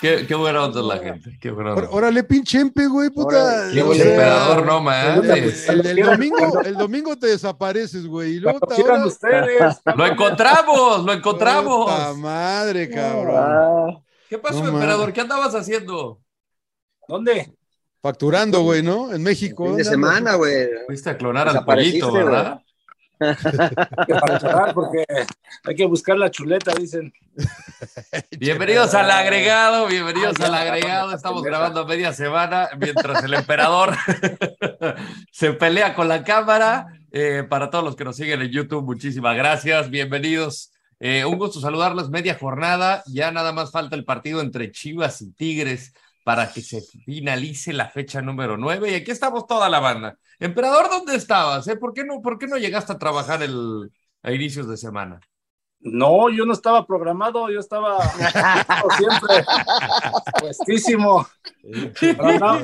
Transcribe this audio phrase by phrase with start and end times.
[0.00, 1.38] Qué, qué buena onda la gente.
[1.40, 1.88] Qué buena onda.
[1.90, 3.70] Órale, pinche empe, güey, puta.
[3.72, 5.68] Qué buen emperador, no mames.
[5.68, 8.34] El, el domingo, el domingo te desapareces, güey.
[8.34, 9.06] Y luego te ahora...
[9.06, 9.80] ustedes.
[9.96, 11.90] Lo encontramos, lo encontramos.
[11.90, 14.04] Puta madre, cabrón.
[14.28, 15.12] ¿Qué pasó, No emperador?
[15.12, 16.20] ¿Qué andabas haciendo?
[17.08, 17.54] ¿Dónde?
[18.02, 19.12] Facturando, güey, ¿no?
[19.12, 19.64] En México.
[19.64, 20.68] Fin de ¿dónde semana, güey.
[20.86, 22.02] Fuiste a clonar al güey.
[22.12, 22.60] ¿verdad?
[24.20, 25.04] Para cerrar, porque
[25.64, 27.12] hay que buscar la chuleta, dicen.
[28.38, 31.14] Bienvenidos al agregado, bienvenidos al agregado.
[31.14, 33.94] Estamos grabando a media semana mientras el emperador
[35.32, 36.86] se pelea con la cámara.
[37.10, 40.72] Eh, para todos los que nos siguen en YouTube, muchísimas gracias, bienvenidos.
[41.00, 43.02] Eh, un gusto saludarlos, media jornada.
[43.06, 45.92] Ya nada más falta el partido entre Chivas y Tigres
[46.24, 48.90] para que se finalice la fecha número 9.
[48.90, 50.16] Y aquí estamos toda la banda.
[50.40, 51.68] Emperador, ¿dónde estabas?
[51.68, 51.76] eh?
[51.76, 55.20] ¿Por, qué no, ¿Por qué no llegaste a trabajar el, a inicios de semana?
[55.80, 59.44] No, yo no estaba programado, yo estaba como siempre
[60.40, 61.26] puestísimo.
[62.16, 62.58] Bueno,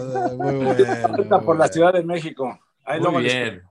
[1.45, 1.69] por la.
[1.69, 2.59] Ciudad de México.
[2.87, 3.63] Ahí Muy bien.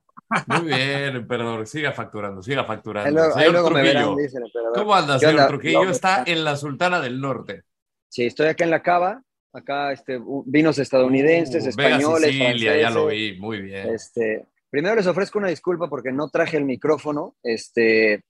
[0.45, 1.65] Muy bien, emperador.
[1.65, 3.35] Siga facturando, siga facturando.
[3.35, 4.43] Ahí luego, Señor Trujillo, verán, dicen,
[4.75, 5.47] ¿Cómo anda, ¿Qué señor?
[5.47, 5.83] Trujillo?
[5.85, 7.63] No, Está en la Sultana del Norte.
[8.07, 9.23] Sí, estoy acá en la cava.
[9.51, 13.33] Acá este, vinos estadounidenses, Uh, Vega españoles, Sicilia, ya lo franceses.
[13.35, 13.89] vi, muy bien.
[13.89, 17.35] Este, primero les ofrezco una disculpa porque no traje el micrófono.
[17.41, 18.23] Este,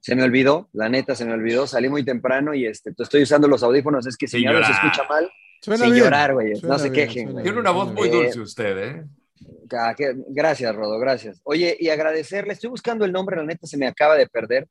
[0.00, 1.66] se me olvidó, la neta se me olvidó.
[1.66, 4.06] Salí muy temprano y este, estoy usando los audífonos.
[4.06, 5.28] Es que si se escucha mal.
[5.60, 6.04] Suena Sin bien.
[6.04, 6.52] llorar, güey.
[6.62, 7.42] No se bien, quejen.
[7.42, 9.04] Tiene una voz muy dulce usted, ¿eh?
[10.28, 11.40] Gracias, Rodo, gracias.
[11.42, 14.68] Oye, y agradecerle, estoy buscando el nombre, la neta se me acaba de perder,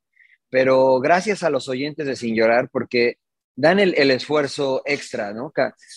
[0.50, 3.18] pero gracias a los oyentes de Sin Llorar, porque
[3.56, 5.52] dan el, el esfuerzo extra, ¿no?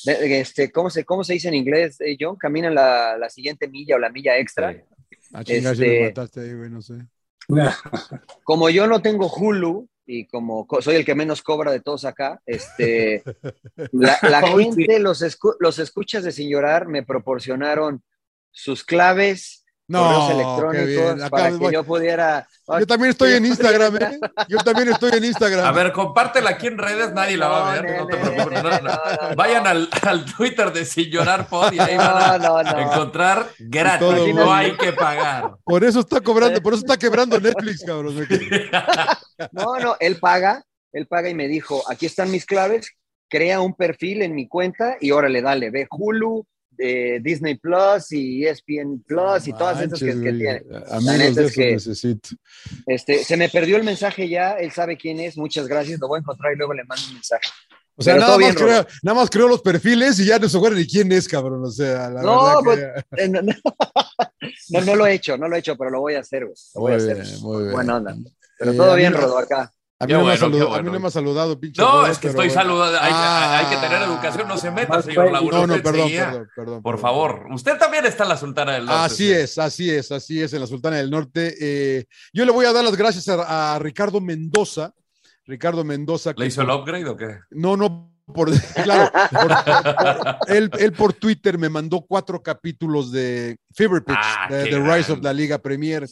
[0.06, 2.36] Este, ¿cómo, se, ¿Cómo se dice en inglés, eh, John?
[2.36, 4.74] Caminan la, la siguiente milla o la milla extra.
[4.74, 4.80] Sí.
[5.34, 6.94] Ah, Este- me mataste ahí, güey, no sé.
[8.44, 12.06] Como yo no tengo Hulu y como co- soy el que menos cobra de todos
[12.06, 13.24] acá, este,
[13.92, 18.02] la, gente, los, escu- los escuchas de Sin Llorar me proporcionaron
[18.52, 20.34] sus claves, No, correos qué
[20.84, 21.22] electrónicos.
[21.22, 22.48] Acá para que voy- yo pudiera...
[22.80, 24.20] Yo también estoy en Instagram, ¿eh?
[24.50, 25.66] Yo también estoy en Instagram.
[25.66, 28.64] A ver, compártela aquí en redes, nadie la va a No, ver, no te preocupes.
[28.84, 32.72] no, Vayan al, al Twitter de Sin Llorar Pod y ahí van No, a no,
[32.74, 32.80] no.
[32.92, 35.52] encontrar gratis, todo, no hay que pagar.
[35.64, 38.28] Por eso está cobrando, por eso está quebrando Netflix, cabrón.
[39.54, 42.92] No, no, él paga, él paga y me dijo, aquí están mis claves,
[43.30, 46.46] crea un perfil en mi cuenta y órale, dale, ve Hulu,
[46.80, 50.62] eh, Disney Plus y ESPN Plus y todas esas que, que tiene.
[50.92, 52.30] Amigos de esos que- necesito.
[52.86, 56.18] Este, se me perdió el mensaje ya, él sabe quién es, muchas gracias, lo voy
[56.18, 57.50] a encontrar y luego le mando un mensaje.
[58.00, 60.56] O sea, nada más, bien, creo, nada más creo los perfiles y ya no se
[60.56, 61.64] acuerdan ni quién es, cabrón.
[61.66, 63.54] O sea, la No, verdad que- Eh, No, no,
[64.70, 66.56] no, no lo he hecho, no lo he hecho, pero lo voy a hacer, güey.
[66.76, 67.24] Lo voy a Muy hacer.
[67.24, 67.72] bien, muy bien.
[67.74, 68.16] Buena onda.
[68.60, 69.72] Pero Eh, todo bien, Rodo, acá.
[70.00, 71.82] A mí, no me ha bueno, saludado, qué a mí no me ha saludado, pinche.
[71.82, 72.62] No, es que estoy bueno.
[72.62, 73.00] saludando.
[73.02, 73.58] Hay, Ah.
[73.60, 74.48] hay que tener educación.
[74.48, 75.58] No se meta, Más señor Laguna.
[75.58, 76.82] No, no, perdón, perdón, perdón.
[76.84, 79.02] Por favor, usted también está en la Sultana del Norte.
[79.14, 81.56] Así es, así es, así es, en la Sultana del Norte.
[81.60, 84.94] Eh, yo le voy a dar las gracias a, a Ricardo Mendoza.
[85.46, 86.34] Ricardo Mendoza.
[86.36, 87.40] que ¿Le hizo el por- upgrade o qué?
[87.50, 88.52] No, no, por,
[88.84, 94.48] claro, por- por- él, él por Twitter me mandó cuatro capítulos de Fever Pitch, Ah,
[94.50, 96.06] de The Rise of la Liga Premier.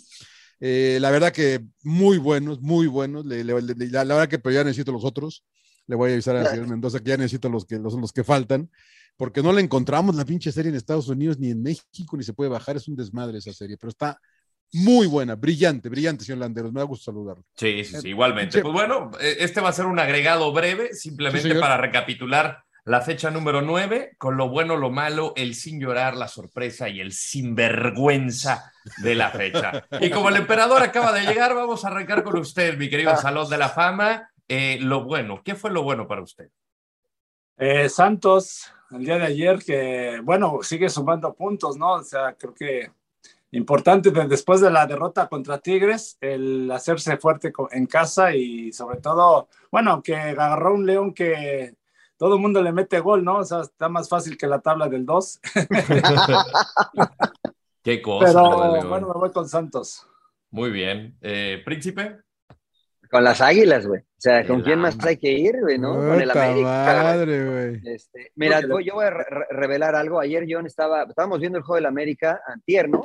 [0.60, 3.26] Eh, la verdad que muy buenos, muy buenos.
[3.26, 5.44] Le- le- le- la, la verdad que pero ya necesito los otros.
[5.88, 8.24] Le voy a avisar al señor Mendoza que ya necesito los que, los, los que
[8.24, 8.72] faltan,
[9.18, 12.34] porque no la encontramos la pinche serie en Estados Unidos ni en México, ni se
[12.34, 12.76] puede bajar.
[12.78, 14.20] Es un desmadre esa serie, pero está
[14.74, 16.74] muy buena, brillante, brillante, señor Landeros.
[16.74, 17.44] Me da gusto saludarlo.
[17.56, 18.58] Sí, sí, sí, igualmente.
[18.58, 18.62] Sí.
[18.64, 23.02] Pues bueno, eh, este va a ser un agregado breve, simplemente Sí, para recapitular la
[23.02, 27.14] fecha número 9, con lo bueno, lo malo, el sin llorar, la sorpresa y el
[27.14, 29.86] sinvergüenza de la fecha.
[30.00, 33.50] Y como el emperador acaba de llegar, vamos a arrancar con usted, mi querido Salón
[33.50, 34.30] de la Fama.
[34.48, 36.50] Eh, lo bueno, ¿qué fue lo bueno para usted?
[37.58, 41.94] Eh, Santos, el día de ayer, que bueno, sigue sumando puntos, ¿no?
[41.94, 42.92] O sea, creo que
[43.50, 49.48] importante después de la derrota contra Tigres, el hacerse fuerte en casa y sobre todo,
[49.72, 51.74] bueno, que agarró un León que
[52.18, 53.40] todo el mundo le mete gol, ¿no?
[53.40, 55.40] O sea, está más fácil que la tabla del 2.
[57.84, 58.28] Qué cosa.
[58.28, 60.08] Pero bueno, me voy con Santos.
[60.50, 61.18] Muy bien.
[61.22, 62.18] Eh, ¿Príncipe?
[63.12, 64.02] Con las águilas, güey.
[64.02, 65.94] O sea, ¿con quién más hay que ir, güey, no?
[65.94, 66.68] con el América.
[66.68, 67.94] Madre, güey.
[67.94, 69.12] Este, mira, yo voy a
[69.52, 70.20] revelar algo.
[70.20, 73.04] Ayer yo estaba, estábamos viendo el juego del América antier, ¿no?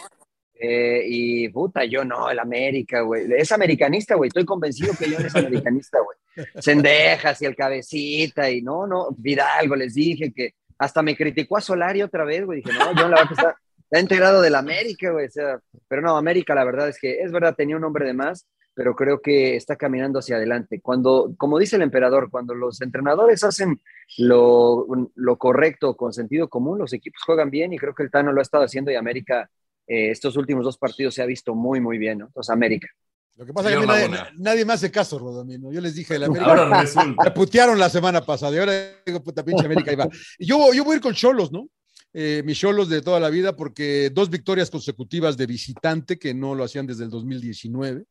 [0.63, 3.27] Eh, y puta, yo no, el América, güey.
[3.33, 4.29] Es americanista, güey.
[4.29, 6.47] Estoy convencido que yo es americanista, güey.
[6.59, 11.63] Sendejas y el cabecita y no, no, Vidalgo, les dije que hasta me criticó a
[11.63, 12.61] Solari otra vez, güey.
[12.63, 15.27] Dije, no, yo la verdad está, está integrado del América, güey.
[15.27, 15.59] O sea,
[15.89, 18.95] pero no, América, la verdad es que es verdad, tenía un hombre de más, pero
[18.95, 20.83] creo que está caminando hacia adelante.
[20.83, 23.81] Cuando, como dice el emperador, cuando los entrenadores hacen
[24.19, 28.33] lo, lo correcto con sentido común, los equipos juegan bien y creo que el Tano
[28.33, 29.49] lo ha estado haciendo y América
[29.87, 32.27] eh, estos últimos dos partidos se ha visto muy, muy bien, ¿no?
[32.27, 32.89] Entonces, América.
[33.37, 35.73] Lo que pasa es que nadie, nadie, me hace caso, Rodomino.
[35.73, 36.47] Yo les dije, la América.
[36.47, 36.85] Ahora
[37.25, 38.73] Me putearon la semana pasada y ahora
[39.05, 40.09] digo, puta pinche América, ahí va.
[40.39, 41.69] Yo, yo voy a ir con Cholos, ¿no?
[42.13, 46.55] Eh, mis Cholos de toda la vida, porque dos victorias consecutivas de visitante que no
[46.55, 48.05] lo hacían desde el 2019.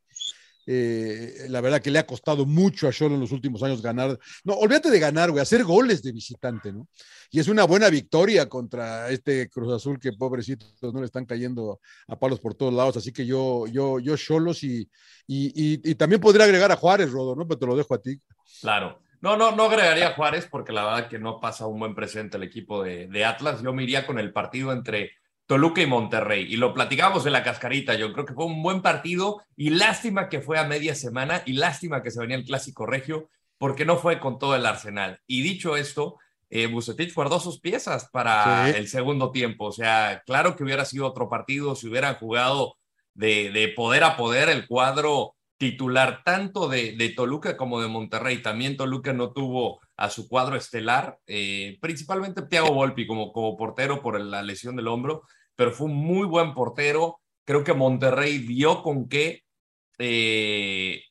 [0.71, 4.19] Eh, la verdad que le ha costado mucho a Cholo en los últimos años ganar.
[4.44, 6.88] No, olvídate de ganar, güey, hacer goles de visitante, ¿no?
[7.31, 11.80] Y es una buena victoria contra este Cruz Azul que pobrecitos no le están cayendo
[12.07, 12.98] a palos por todos lados.
[12.98, 14.88] Así que yo, yo, yo Cholos y,
[15.25, 17.48] y, también podría agregar a Juárez, Rodo, ¿no?
[17.48, 18.19] Pero te lo dejo a ti.
[18.62, 19.01] Claro.
[19.21, 22.38] No, no, no agregaría a Juárez porque la verdad que no pasa un buen presente
[22.38, 23.63] el equipo de, de Atlas.
[23.63, 25.13] Yo me iría con el partido entre
[25.50, 26.46] Toluca y Monterrey.
[26.48, 27.96] Y lo platicamos en la cascarita.
[27.96, 31.54] Yo creo que fue un buen partido y lástima que fue a media semana y
[31.54, 35.19] lástima que se venía el clásico regio porque no fue con todo el arsenal.
[35.25, 36.18] Y dicho esto,
[36.51, 39.66] eh, Bucetich guardó sus piezas para el segundo tiempo.
[39.66, 42.75] O sea, claro que hubiera sido otro partido si hubieran jugado
[43.16, 48.44] de, de poder a poder el cuadro titular tanto de, de, Toluca como de Monterrey.
[48.44, 54.02] También Toluca no tuvo a su cuadro estelar, eh, principalmente Thiago Volpi como, como portero
[54.02, 55.24] por la lesión del hombro,
[55.60, 57.20] pero fue un muy buen portero.
[57.44, 59.44] Creo que Monterrey vio con qué,
[59.98, 61.04] eh,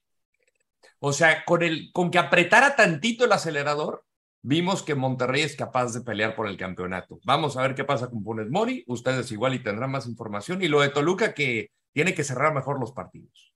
[1.01, 4.07] o sea, con, el, con que apretara tantito el acelerador,
[4.41, 7.21] vimos que Monterrey es capaz de pelear por el campeonato.
[7.25, 8.85] Vamos a ver qué pasa con Funes Mori.
[8.87, 10.63] Ustedes igual y tendrán más información.
[10.63, 13.53] Y lo de Toluca que tiene que cerrar mejor los partidos.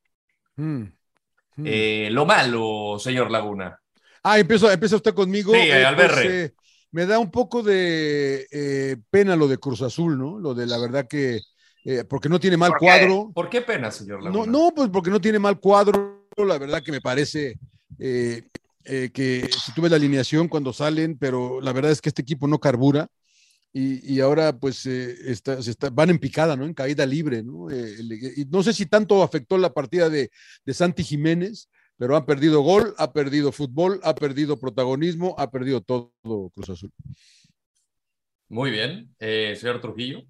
[0.57, 0.83] Mm,
[1.57, 1.65] mm.
[1.65, 3.81] Eh, lo malo, señor Laguna.
[4.23, 5.55] Ah, empieza, empieza usted conmigo.
[5.55, 6.53] Sí, eh, Alberre
[6.93, 10.39] me da un poco de eh, pena lo de Cruz Azul, ¿no?
[10.39, 11.41] Lo de la verdad que,
[11.85, 13.33] eh, porque no tiene mal cuadro.
[13.35, 14.47] ¿Por qué pena, señor Laguna?
[14.47, 17.59] No, no, pues porque no tiene mal cuadro, la verdad que me parece
[17.99, 18.43] eh,
[18.85, 22.61] que si tuve la alineación cuando salen, pero la verdad es que este equipo no
[22.61, 23.09] carbura.
[23.75, 25.57] Y, ahora pues está,
[25.91, 26.67] van en picada, ¿no?
[26.67, 27.71] En caída libre, ¿no?
[27.71, 30.31] y no sé si tanto afectó la partida de,
[30.67, 35.81] de Santi Jiménez, pero han perdido gol, ha perdido fútbol, ha perdido protagonismo, ha perdido
[35.81, 36.13] todo
[36.55, 36.93] Cruz Azul.
[38.49, 40.25] Muy bien, eh, señor Trujillo.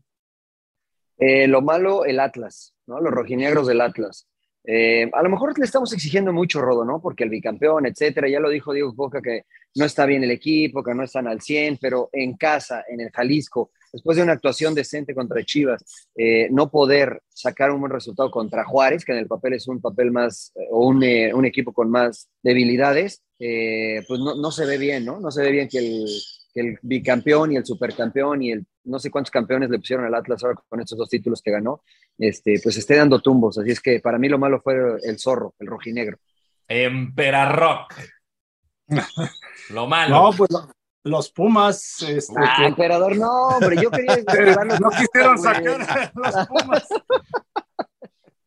[1.18, 3.00] Eh, lo malo, el Atlas, ¿no?
[3.00, 4.28] Los rojinegros del Atlas.
[4.64, 7.00] Eh, a lo mejor le estamos exigiendo mucho, Rodo, ¿no?
[7.00, 10.82] Porque el bicampeón, etcétera, ya lo dijo Diego Coca que no está bien el equipo,
[10.82, 14.74] que no están al 100, pero en casa, en el Jalisco, después de una actuación
[14.74, 15.84] decente contra Chivas,
[16.16, 19.80] eh, no poder sacar un buen resultado contra Juárez, que en el papel es un
[19.80, 24.64] papel más, eh, o un, eh, un, equipo con más debilidades, pues no, no, se
[24.66, 25.18] ve bien, ¿no?
[25.18, 26.06] No se ve bien que el,
[26.54, 30.14] que el, bicampeón y el supercampeón y el no sé cuántos campeones le pusieron al
[30.14, 31.82] Atlas ahora con estos dos títulos que ganó,
[32.18, 33.58] este, pues esté dando tumbos.
[33.58, 36.18] Así es que para mí lo malo fue el zorro, el rojinegro.
[36.68, 37.92] Emperarrock.
[39.70, 40.14] lo malo.
[40.14, 40.50] No, pues
[41.04, 42.02] los Pumas.
[42.02, 44.16] Este, ah, emperador, no, hombre, yo quería.
[44.80, 46.88] no quisieron sacar los Pumas.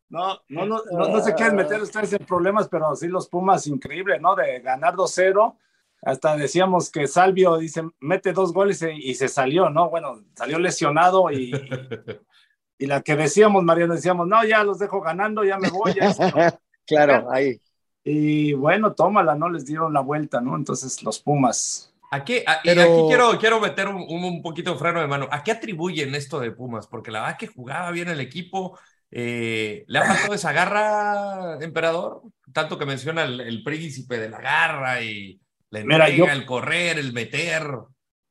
[0.08, 4.18] No, no, no, no, se quieren meter ustedes en problemas, pero sí los Pumas, increíble,
[4.20, 4.34] ¿no?
[4.34, 5.56] De ganar 2-0.
[6.02, 9.90] Hasta decíamos que Salvio dice, mete dos goles y, se salió, ¿no?
[9.90, 11.52] Bueno, salió lesionado y,
[12.78, 15.94] y, la que decíamos, Mariano, decíamos, no, ya los dejo ganando, ya me voy.
[16.86, 17.60] claro, ahí.
[18.04, 19.48] Y bueno, tómala, ¿no?
[19.48, 20.54] Les dieron la vuelta, ¿no?
[20.54, 22.70] Entonces los Pumas Aquí, aquí
[23.08, 25.28] quiero, quiero meter un, un, poquito de freno de mano.
[25.30, 26.86] ¿A qué atribuyen esto de Pumas?
[26.86, 28.78] Porque la verdad que jugaba bien el equipo.
[29.10, 32.22] Eh, ¿Le ha faltado esa garra, emperador?
[32.52, 37.66] Tanto que menciona el, príncipe de la garra y la entrega, el correr, el meter.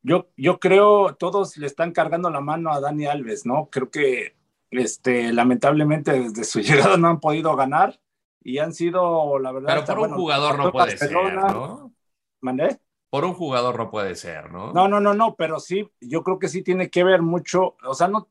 [0.01, 3.70] yo, yo creo todos le están cargando la mano a Dani Alves, ¿no?
[3.70, 4.36] Creo que
[4.72, 8.00] este, lamentablemente desde su llegada no han podido ganar
[8.41, 9.67] y han sido, la verdad.
[9.67, 11.91] Pero por un jugador no puede ser, ¿no?
[12.41, 12.79] ¿Mandé?
[13.15, 14.74] Por un jugador no puede ser, ¿no?
[14.74, 17.93] No, no, no, no, pero sí, yo creo que sí tiene que ver mucho, o
[17.93, 18.27] sea, no,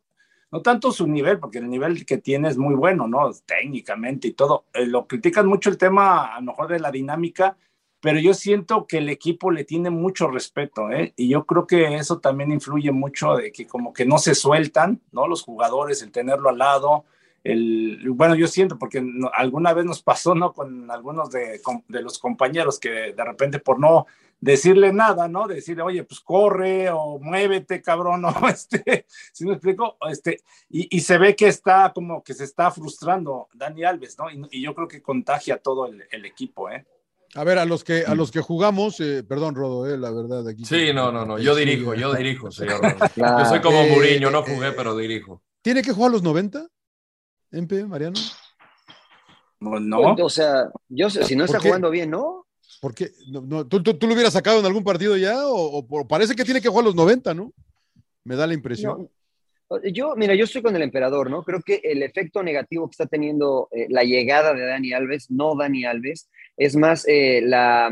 [0.53, 3.31] no tanto su nivel, porque el nivel que tiene es muy bueno, ¿no?
[3.47, 4.67] Técnicamente y todo.
[4.75, 7.57] Eh, lo critican mucho el tema, a lo mejor de la dinámica,
[7.99, 11.14] pero yo siento que el equipo le tiene mucho respeto, ¿eh?
[11.17, 15.00] Y yo creo que eso también influye mucho de que como que no se sueltan,
[15.12, 15.26] ¿no?
[15.26, 17.07] Los jugadores, el tenerlo al lado,
[17.43, 20.53] el, bueno, yo siento, porque alguna vez nos pasó, ¿no?
[20.53, 24.07] Con algunos de, de, los compañeros que de repente por no
[24.45, 25.49] decirle nada, ¿no?
[25.49, 28.35] Decirle, oye, pues corre o muévete, cabrón, ¿no?
[28.49, 29.97] Este, si me explico?
[30.09, 34.31] Este, y, y, se ve que está como que se está frustrando Dani Alves, ¿no?
[34.31, 36.87] Y, y yo creo que contagia todo el, el equipo, ¿eh?
[37.37, 40.47] A ver, a los que, a los que jugamos, eh, perdón, Rodo, eh, la verdad.
[40.47, 42.81] Aquí sí, no, no, no, yo dirijo, yo dirijo, señor.
[43.17, 45.43] Yo soy como Muriño, no jugué, pero dirijo.
[45.63, 46.69] ¿Tiene que jugar a los 90?
[47.51, 48.21] ¿MP, Mariano?
[49.59, 50.15] No.
[50.15, 52.44] O sea, yo si no está jugando bien, ¿no?
[52.85, 53.12] ¿Por qué?
[53.29, 55.38] No, ¿tú, tú, lo hubieras sacado en algún partido ya?
[55.47, 57.50] O, parece que tiene que jugar los 90, ¿no?
[58.25, 59.09] Me da la impresión.
[59.91, 61.45] Yo, mira, yo estoy con el emperador, ¿no?
[61.45, 65.57] Creo que el efecto negativo que está teniendo eh, la llegada de Dani Alves, no
[65.57, 67.88] Dani Alves, es más eh, la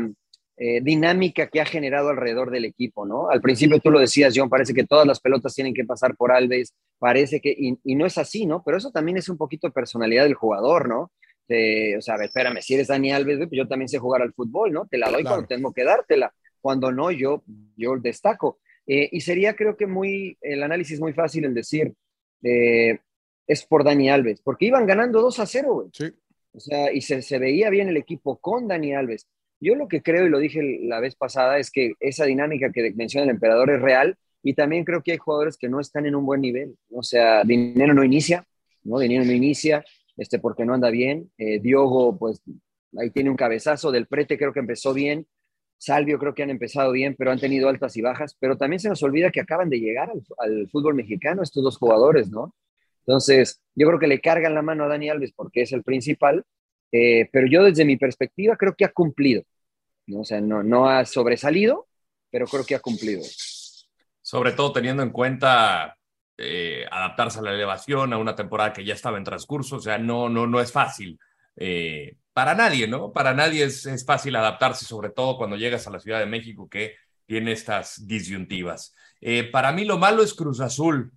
[0.57, 3.31] eh, dinámica que ha generado alrededor del equipo, ¿no?
[3.31, 6.31] Al principio tú lo decías, John, parece que todas las pelotas tienen que pasar por
[6.31, 8.61] Alves, parece que, y, no es así, ¿no?
[8.63, 11.11] Pero eso también es un poquito de personalidad del jugador, ¿no?
[11.49, 14.87] O sea, espérame, si eres Dani Alves, pues yo también sé jugar al fútbol, ¿no?
[14.87, 17.43] Te la doy cuando tengo que dártela, cuando no, yo,
[17.75, 18.59] yo destaco.
[18.87, 21.93] Eh, y sería, creo que muy, el análisis muy fácil el decir,
[22.41, 25.89] es por Dani Alves, porque iban ganando 2 a 0, güey.
[25.93, 26.05] Sí.
[26.53, 29.27] O sea, y se, se, veía bien el equipo con Dani Alves.
[29.59, 32.93] Yo lo que creo, y lo dije la vez pasada, es que esa dinámica que
[32.95, 36.15] menciona el emperador es real y también creo que hay jugadores que no están en
[36.15, 36.75] un buen nivel.
[36.91, 38.45] O sea, Dinero no inicia,
[38.83, 38.99] ¿no?
[38.99, 39.83] Dinero no inicia
[40.17, 41.31] este, porque no anda bien.
[41.37, 42.41] Eh, Diogo, pues
[42.97, 43.91] ahí tiene un cabezazo.
[43.91, 45.27] Del Prete creo que empezó bien.
[45.77, 48.35] Salvio creo que han empezado bien, pero han tenido altas y bajas.
[48.39, 52.29] Pero también se nos olvida que acaban de llegar al, fútbol mexicano estos dos jugadores,
[52.29, 52.55] ¿no?
[53.05, 56.45] Entonces, yo creo que le cargan la mano a Dani Alves porque es el principal,
[56.91, 59.43] eh, pero yo desde mi perspectiva creo que ha cumplido.
[60.07, 60.21] ¿no?
[60.21, 61.87] O sea, no, no ha sobresalido,
[62.31, 63.21] pero creo que ha cumplido.
[64.21, 65.97] Sobre todo teniendo en cuenta
[66.37, 69.97] eh, adaptarse a la elevación, a una temporada que ya estaba en transcurso, o sea,
[69.97, 71.19] no, no, no es fácil.
[71.55, 73.11] Eh, para nadie, ¿no?
[73.11, 76.67] Para nadie es, es, fácil adaptarse, sobre todo cuando llegas a la Ciudad de México
[76.67, 78.95] que tiene estas disyuntivas.
[79.51, 81.11] para mí lo malo es Cruz Azul.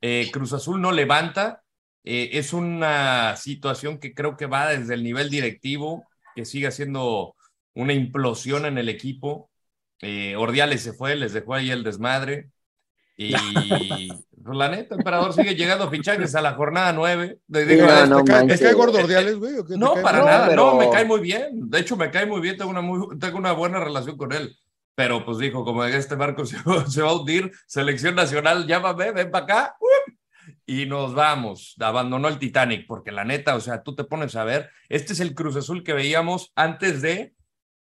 [0.00, 1.62] Eh, Cruz Azul no levanta.
[2.04, 7.34] Eh, es una situación que creo que va desde el nivel directivo, que sigue siendo
[7.74, 9.50] una implosión en el equipo.
[10.00, 12.50] Eh, Ordiales se fue, les dejó ahí el desmadre.
[13.16, 13.32] Y
[14.44, 17.38] pues, la neta, Emperador sigue llegando fichajes a la jornada 9.
[18.48, 19.54] ¿Es que hay gordo Ordiales, güey?
[19.70, 21.70] No, para nada, no, me cae muy bien.
[21.70, 24.56] De hecho, me cae muy bien, tengo una, muy, tengo una buena relación con él
[24.96, 26.56] pero pues dijo, como este barco se,
[26.88, 29.76] se, va a hundir, selección nacional, llámame, ven para acá,
[30.64, 31.76] y nos vamos.
[31.78, 35.20] Abandonó el Titanic, porque la neta, o sea, tú te pones a ver, este es
[35.20, 37.34] el Cruz Azul que veíamos antes de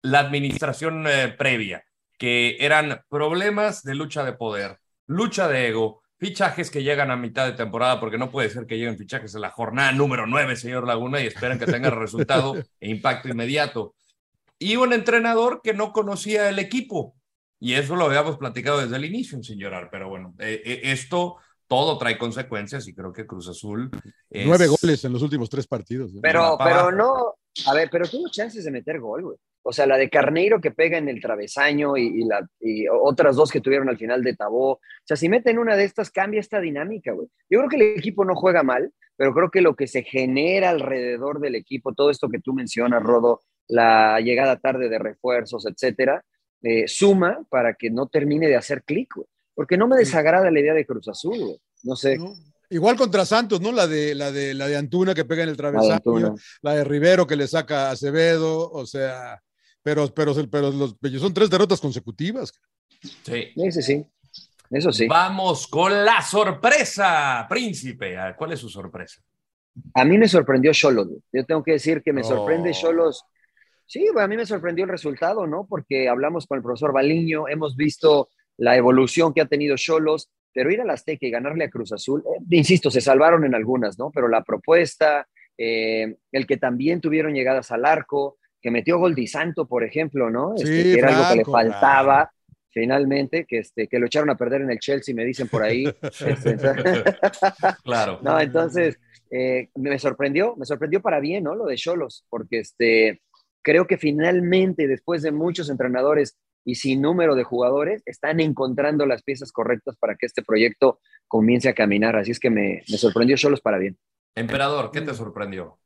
[0.01, 1.85] la administración eh, previa,
[2.17, 7.45] que eran problemas de lucha de poder, lucha de ego, fichajes que llegan a mitad
[7.45, 10.85] de temporada, porque no puede ser que lleguen fichajes en la jornada número 9, señor
[10.85, 13.95] Laguna, y esperen que tengan resultado e impacto inmediato
[14.59, 17.15] y un entrenador que no conocía el equipo.
[17.59, 21.37] Y eso lo habíamos platicado desde el inicio, señor pero bueno, eh, eh, esto
[21.67, 23.89] todo trae consecuencias y creo que Cruz Azul.
[24.29, 26.11] Nueve goles en los últimos tres partidos.
[26.11, 26.19] ¿eh?
[26.21, 27.35] Pero, pero no,
[27.65, 29.37] a ver, pero tuvo chances de meter gol, güey.
[29.67, 33.51] O sea, la de Carneiro que pega en el travesaño y, la, y otras dos
[33.51, 34.71] que tuvieron al final de Tabó.
[34.71, 37.27] O sea, si meten una de estas, cambia esta dinámica, güey.
[37.49, 40.69] Yo creo que el equipo no juega mal, pero creo que lo que se genera
[40.69, 46.23] alrededor del equipo, todo esto que tú mencionas, Rodo, la llegada tarde de refuerzos, etcétera,
[46.61, 49.13] eh, suma para que no termine de hacer clic,
[49.53, 52.17] Porque no me desagrada la idea de Cruz Azul, No sé.
[52.69, 53.73] Igual contra Santos, ¿no?
[53.73, 57.27] La de, la de, la de Antuna que pega en el travesaño, la de, Rivero
[57.27, 59.41] que le saca a Acevedo, o sea,
[59.87, 62.51] pero, pero, pero los, son tres derrotas consecutivas.
[63.23, 63.53] Sí.
[63.55, 64.05] Sí, sí,
[64.69, 65.07] Eso sí.
[65.07, 68.17] Vamos con la sorpresa, príncipe.
[68.37, 69.21] ¿Cuál es su sorpresa?
[69.93, 71.07] A mí me sorprendió Cholos.
[71.31, 73.23] Yo tengo que decir que me sorprende Cholos.
[73.85, 75.65] Sí, a mí me sorprendió el resultado, ¿no?
[75.65, 78.27] Porque hablamos con el profesor Baliño, hemos visto
[78.57, 81.93] la evolución que ha tenido Cholos, pero ir a la Azteca y ganarle a Cruz
[81.93, 84.11] Azul, eh, insisto, se salvaron en algunas, ¿no?
[84.11, 89.27] Pero la propuesta, eh, el que también tuvieron llegadas al arco, que metió gol Di
[89.27, 90.55] Santo, por ejemplo, ¿no?
[90.55, 92.31] Este, que era algo que le faltaba.
[92.69, 95.85] finalmente, que, este, que lo echaron a perder en el Chelsea, me dicen por ahí.
[96.25, 96.57] Este,
[97.83, 98.19] claro.
[98.23, 98.99] No, entonces,
[99.31, 101.55] eh, me sorprendió, me sorprendió para bien, ¿no?
[101.55, 103.21] Lo de Cholos, porque este,
[103.63, 109.23] creo que finalmente, después de muchos entrenadores y sin número de jugadores, están encontrando las
[109.23, 112.15] piezas correctas para que este proyecto comience a caminar.
[112.15, 113.97] Así es que me, me sorprendió Cholos para bien.
[114.35, 115.79] Emperador, ¿qué te sorprendió?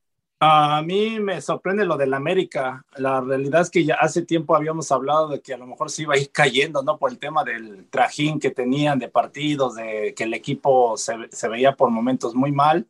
[0.44, 2.84] A mí me sorprende lo del América.
[2.96, 6.02] La realidad es que ya hace tiempo habíamos hablado de que a lo mejor se
[6.02, 6.98] iba a ir cayendo, ¿no?
[6.98, 11.48] Por el tema del trajín que tenían de partidos, de que el equipo se, se
[11.48, 12.88] veía por momentos muy mal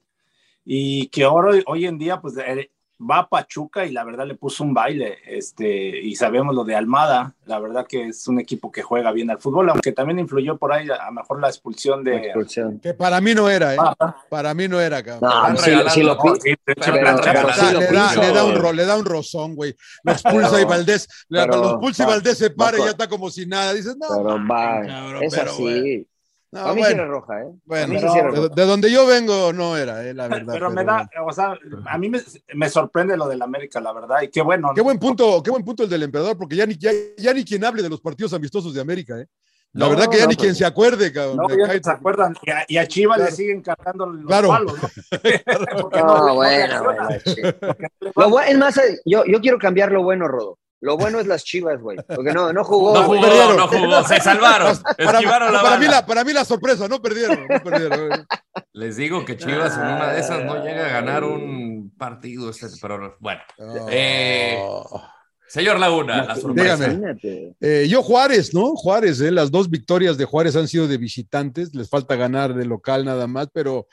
[0.63, 2.71] y que ahora, hoy en día, pues eh,
[3.09, 6.75] va a Pachuca y la verdad le puso un baile, este, y sabemos lo de
[6.75, 10.57] Almada, la verdad que es un equipo que juega bien al fútbol, aunque también influyó
[10.57, 12.17] por ahí a lo mejor la expulsión de...
[12.17, 12.79] expulsión.
[12.79, 13.77] Que para mí no era, ¿eh?
[14.29, 15.29] Para mí no era, cabrón.
[15.29, 15.83] No, lo pero-
[16.75, 17.47] pero
[17.79, 19.75] le, da, le da un ro- le da un rozón, güey.
[20.03, 23.45] Lo expulsa y Valdés, lo expulsa y Valdés se para y ya está como si
[23.45, 23.73] nada.
[23.73, 25.61] Dices, no, Pero va, cabrón, es pero así.
[25.61, 26.05] bueno.
[26.53, 27.03] No, a mí sí bueno.
[27.03, 27.45] era roja, ¿eh?
[27.47, 28.47] a bueno, mí sí sí era roja.
[28.53, 30.51] de donde yo vengo no era, eh, la verdad.
[30.53, 32.19] Pero me da, o sea, a mí me,
[32.55, 34.71] me sorprende lo del América, la verdad, y qué bueno.
[34.75, 37.45] Qué buen punto, qué buen punto el del emperador, porque ya ni, ya, ya ni
[37.45, 39.27] quien hable de los partidos amistosos de América, ¿eh?
[39.73, 41.37] La No, verdad que ya no, ni quien se acuerde, cabrón.
[41.37, 42.35] No, ya se acuerdan.
[42.43, 43.29] Y a, y a Chivas Claro.
[43.31, 44.47] le siguen cargando los Claro.
[44.49, 44.89] palos, ¿no?
[46.05, 47.41] No, no bueno, bueno, sí.
[48.01, 50.57] Lo bu- es más, eh, yo, yo quiero cambiar lo bueno, Rodo.
[50.81, 51.97] Lo bueno es las chivas, güey.
[52.07, 52.93] Porque no, no jugó.
[52.95, 53.55] No jugó, perdieron.
[53.57, 56.99] no jugó, se salvaron, Para, esquivaron la para mí la, para mí la sorpresa, no
[57.01, 58.25] perdieron, no perdieron.
[58.73, 62.65] Les digo que Chivas en una de esas no llega a ganar un partido, este,
[62.81, 63.41] pero bueno.
[63.91, 64.57] Eh,
[65.47, 66.87] señor Laguna, la sorpresa.
[66.87, 67.55] Dígame.
[67.59, 68.75] Eh, yo Juárez, ¿no?
[68.75, 69.31] Juárez, ¿eh?
[69.31, 73.27] las dos victorias de Juárez han sido de visitantes, les falta ganar de local nada
[73.27, 73.87] más, pero,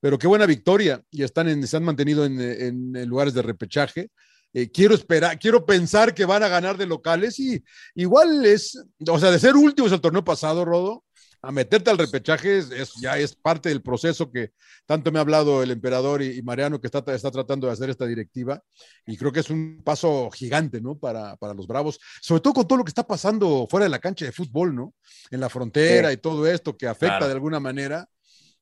[0.00, 3.42] pero qué buena victoria y están en, se han mantenido en, en- en lugares de
[3.42, 4.08] repechaje.
[4.56, 7.62] Eh, quiero esperar, quiero pensar que van a ganar de locales y
[7.96, 11.04] igual es, o sea, de ser últimos el torneo pasado, Rodo,
[11.42, 14.52] a meterte al repechaje es, es- ya es parte del proceso que
[14.86, 17.90] tanto me ha hablado el emperador y, y Mariano que está, está tratando de hacer
[17.90, 18.62] esta directiva
[19.06, 20.96] y creo que es un paso gigante, ¿no?
[20.96, 23.98] Para, para los Bravos, sobre todo con todo lo que está pasando fuera de la
[23.98, 24.94] cancha de fútbol, ¿no?
[25.30, 26.14] En la frontera Sí.
[26.14, 27.26] y todo esto que afecta Claro.
[27.26, 28.08] de alguna manera,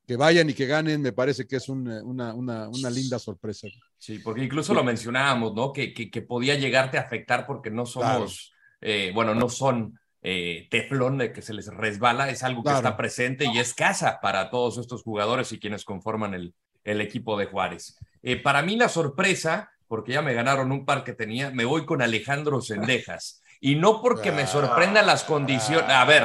[0.07, 3.69] que vayan y que ganen, me parece que es un- una, una, una linda sorpresa.
[3.99, 5.73] Sí, porque incluso lo mencionábamos, ¿no?
[5.73, 10.67] Que, que, que podía llegarte a afectar porque no somos, eh, bueno, no son eh,
[10.71, 14.51] teflón de que se les resbala, es algo que está presente y es casa para
[14.51, 17.97] todos estos jugadores y quienes conforman el, el equipo de Juárez.
[18.23, 21.85] Eh, para mí la sorpresa, porque ya me ganaron un par que tenía, me voy
[21.87, 23.41] con Alejandro Sendejas.
[23.61, 26.25] Y no porque me sorprendan las condiciones, a ver,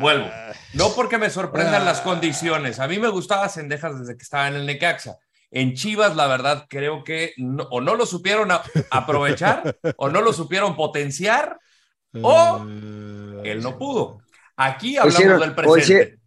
[0.00, 0.28] vuelvo,
[0.74, 4.54] no porque me sorprendan las condiciones, a mí me gustaba Sendejas desde que estaba en
[4.54, 5.16] el Necaxa.
[5.50, 10.20] En Chivas, la verdad, creo que no- o no lo supieron a- aprovechar, o no
[10.20, 11.58] lo supieron potenciar,
[12.22, 12.58] o
[13.44, 14.18] él no pudo.
[14.56, 16.12] Aquí hablamos Hicieron- del presente.
[16.12, 16.18] hici-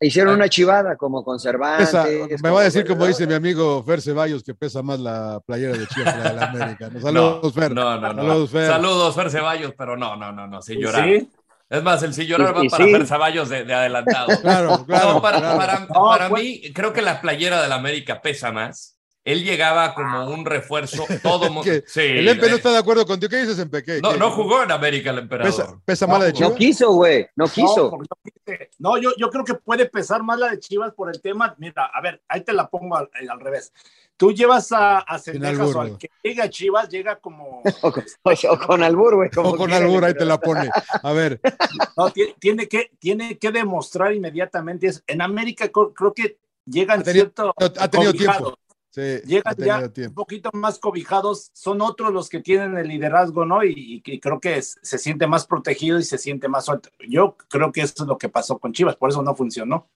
[0.00, 1.88] Hicieron una chivada como conservantes.
[1.88, 2.06] Pesa-
[2.40, 5.76] me va a decir, como dice mi amigo Fer Ceballos, que pesa más la playera
[5.76, 6.88] de Chivas que la de la América.
[7.02, 7.72] Saludos, no, Fer.
[7.74, 8.22] No, no, no.
[8.22, 8.66] Saludos, Fer.
[8.68, 11.04] Saludos, Fer Ceballos, pero no, no, no, no, sin llorar.
[11.04, 11.28] sí.
[11.70, 12.92] Es más, el llorar Y- va y para sí.
[12.92, 14.28] Fer Ceballos de, de adelantado.
[14.40, 15.14] Claro, claro.
[15.14, 15.58] no, para, claro.
[15.58, 18.94] para- No, para pues- mí, creo que la playera de la América pesa más.
[19.24, 23.28] Él llegaba como un refuerzo, todo sí, el Empe no eh, está de acuerdo contigo.
[23.28, 23.84] ¿Qué dices, Empe?
[23.84, 25.50] ¿Qué- no, qué- no jugó en América el emperador.
[25.54, 26.50] ¿Pesa, pesa más la de No, Chivas?
[26.52, 27.26] No quiso, güey.
[27.36, 27.90] No quiso.
[28.78, 31.54] No, no, yo, yo creo que puede pesar más la de Chivas por el tema.
[31.58, 33.70] Mira, a ver, ahí te la pongo al, al revés.
[34.18, 37.62] Tú llevas a, a Cendejas o al que llega a Chivas, llega como.
[37.82, 38.04] O con,
[38.50, 39.30] o- con albur, güey.
[39.36, 40.68] O con albur, ahí te la pone.
[41.02, 41.40] A ver,
[41.96, 44.88] No, tiene, que, tiene que demostrar inmediatamente.
[44.88, 45.00] eso.
[45.06, 47.54] En América creo que llegan Ha tenido- cierto.
[47.56, 48.54] ha tenido cobijados.
[48.54, 48.58] tiempo.
[48.90, 49.56] sí, ha Llegan
[49.96, 53.62] ya un poquito más cobijados, son otros los que tienen el liderazgo, ¿no?
[53.62, 56.90] Y, creo que es- se siente más protegido y se siente más suelto.
[57.08, 59.88] Yo creo que eso es lo que pasó con Chivas, por eso no funcionó.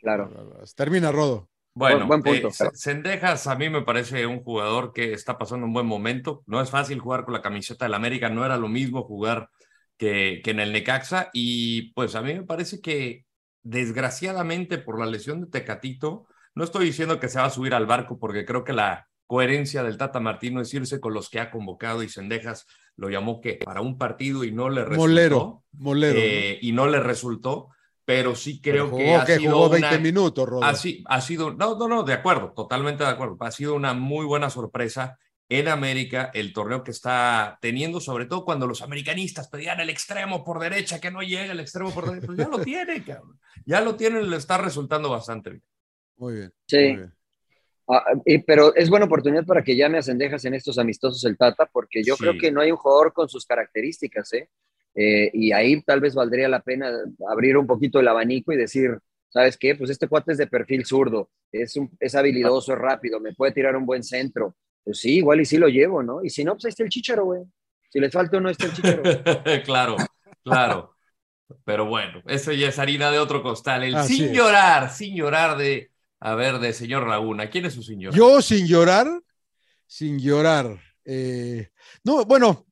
[0.00, 0.28] Claro.
[0.74, 1.48] Termina, Rodo.
[1.74, 5.66] Bueno, Buen- punto, eh, pero- Cendejas a mí me parece un jugador que está pasando
[5.66, 6.42] un buen momento.
[6.46, 9.48] No es fácil jugar con la camiseta del América, no era lo mismo jugar
[9.96, 11.30] que, que en el Necaxa.
[11.32, 13.24] Y pues a mí me parece que
[13.62, 17.86] desgraciadamente por la lesión de Tecatito, no estoy diciendo que se va a subir al
[17.86, 21.50] barco porque creo que la coherencia del Tata Martino es irse con los que ha
[21.50, 25.00] convocado y Cendejas lo llamó que para un partido y no le resultó.
[25.08, 26.18] Molero, molero.
[26.18, 27.68] eh, y no le resultó,
[28.16, 30.64] pero sí Pero creo jugó, que ha que sido jugó una- 20 minutos, Rodo.
[30.64, 33.36] ha, ha sido, no, no, no, de acuerdo, totalmente de acuerdo.
[33.40, 38.44] Ha sido una muy buena sorpresa en América el torneo que está teniendo, sobre todo
[38.44, 42.26] cuando los americanistas pedían el extremo por derecha, que no llega el extremo por derecha.
[42.26, 43.38] Pues ya lo tiene, cabrón.
[43.66, 45.62] Ya lo tiene, le está resultando bastante bien.
[46.16, 46.52] Muy bien.
[46.66, 46.76] Sí.
[46.78, 47.14] muy bien.
[47.88, 51.36] Ah, y- pero es buena oportunidad para que llame a Cendejas en estos amistosos el
[51.36, 52.20] Tata, porque yo Sí.
[52.22, 54.48] creo que no hay un jugador con sus características, ¿eh?
[54.94, 56.90] Eh, y ahí tal vez valdría la pena
[57.28, 59.74] abrir un poquito el abanico y decir, ¿sabes qué?
[59.74, 63.52] Pues este cuate es de perfil zurdo, es, un, es habilidoso, es rápido, me puede
[63.52, 64.54] tirar un buen centro.
[64.84, 66.24] Pues sí, igual y sí lo llevo, ¿no?
[66.24, 67.42] Y si no, pues ahí está el chicharo, güey.
[67.88, 69.02] Si le falta uno, está el chicharo.
[69.64, 69.96] claro,
[70.42, 70.96] claro.
[71.64, 73.84] Pero bueno, eso ya es harina de otro costal.
[73.84, 77.50] El sin llorar, sin llorar de, a ver, de señor Laguna.
[77.50, 78.14] ¿Quién es su señor?
[78.14, 79.06] Yo sin llorar,
[79.86, 80.78] sin llorar.
[81.04, 81.68] Eh,
[82.04, 82.66] no, bueno,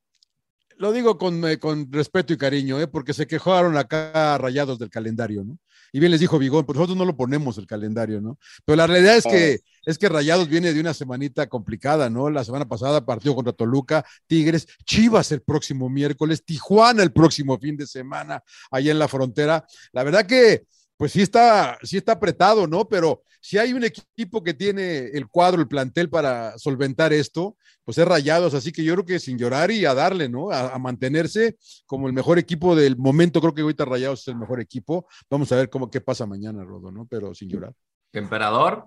[0.81, 2.87] lo digo con, eh, con respeto y cariño, ¿eh?
[2.87, 5.59] porque se quejaron acá rayados del calendario, ¿no?
[5.93, 8.38] Y bien les dijo Vigón, pues nosotros no lo ponemos el calendario, ¿no?
[8.64, 12.31] Pero la realidad es que, es que Rayados viene de una semanita complicada, ¿no?
[12.31, 17.77] La semana pasada partió contra Toluca, Tigres, Chivas el próximo miércoles, Tijuana el próximo fin
[17.77, 19.66] de semana, allá en la frontera.
[19.93, 20.64] La verdad que
[21.01, 22.87] pues sí está, sí está apretado, ¿no?
[22.87, 27.97] Pero si hay un equipo que tiene el cuadro, el plantel para solventar esto, pues
[27.97, 30.51] es Rayados, así que yo creo que sin llorar y a darle, ¿no?
[30.51, 34.61] A, mantenerse como el mejor equipo del momento, creo que ahorita Rayados es el mejor
[34.61, 35.07] equipo.
[35.31, 37.07] Vamos a ver cómo qué pasa mañana, Rodo, ¿no?
[37.07, 37.73] Pero sin llorar.
[38.13, 38.85] Emperador.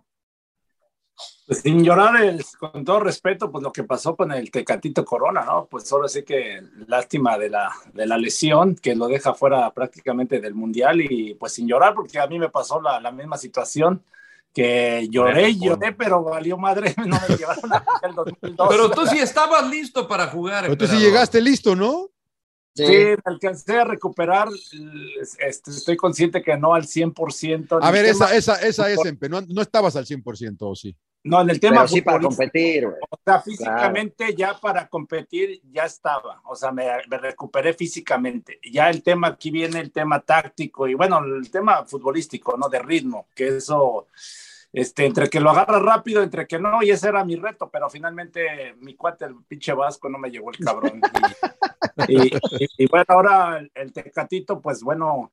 [1.46, 5.68] Pues sin llorar, con todo respeto, pues lo que pasó con el Tecatito Corona, ¿no?
[5.70, 10.40] Pues solo sé que lástima de la, de la lesión que lo deja fuera prácticamente
[10.40, 14.04] del Mundial y pues sin llorar porque a mí me pasó la, la misma situación
[14.54, 17.72] que lloré y lloré, pero valió madre, no me llevaron
[18.04, 18.68] el 2002.
[18.70, 20.64] Pero tú sí estabas listo para jugar.
[20.64, 22.13] Pero tú sí llegaste listo, ¿no?
[22.76, 24.48] Sí, me alcancé a recuperar,
[25.40, 27.80] este, estoy consciente que no al 100%.
[27.82, 30.96] A ver, esa, esa, esa es, no, no estabas al 100%, ¿o sí?
[31.26, 32.86] No, en el tema sí para competir.
[32.86, 36.42] O sea, físicamente ya para competir ya estaba.
[36.46, 38.60] O sea, me, me, recuperé físicamente.
[38.70, 42.68] Ya el tema, aquí viene el tema táctico y bueno, el tema futbolístico, ¿no?
[42.68, 44.08] De ritmo, que eso,
[44.74, 47.90] este, entre que lo agarra rápido, entre que no, y ese era mi reto, pero
[47.90, 51.00] finalmente mi cuate, el pinche vasco, no me llegó el cabrón.
[52.10, 52.32] y,
[52.78, 55.32] y, bueno, ahora el, el Tecatito, pues bueno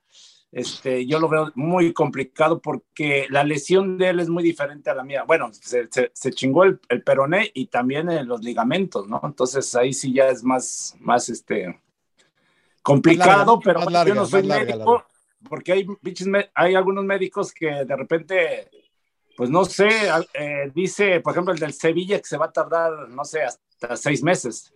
[0.52, 4.94] este, yo lo veo muy complicado porque la lesión de él es muy diferente a
[4.94, 5.22] la mía.
[5.22, 9.20] Bueno, se, se, chingó el, el, peroné y también los ligamentos, ¿no?
[9.22, 11.80] Entonces ahí sí ya es más, más este,
[12.82, 15.04] complicado, pero yo no soy médico
[15.48, 15.86] porque hay,
[16.54, 18.68] hay algunos médicos que de repente,
[19.36, 19.88] pues no sé,
[20.34, 23.96] eh, dice, por ejemplo, el del Sevilla que se va a tardar, no sé, hasta
[23.96, 24.72] seis meses.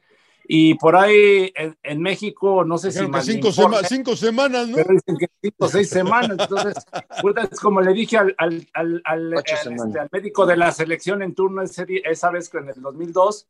[0.47, 2.99] Y por ahí en, México, no sé si.
[2.99, 3.51] cinco,
[3.89, 4.77] cinco, semanas, ¿no?
[4.77, 6.37] Pero dicen que cinco o seis semanas.
[6.39, 6.75] Entonces,
[7.51, 11.35] es como le dije al, al, al, al, este, al, médico de la selección en
[11.35, 13.49] turno ese, esa vez en el 2002,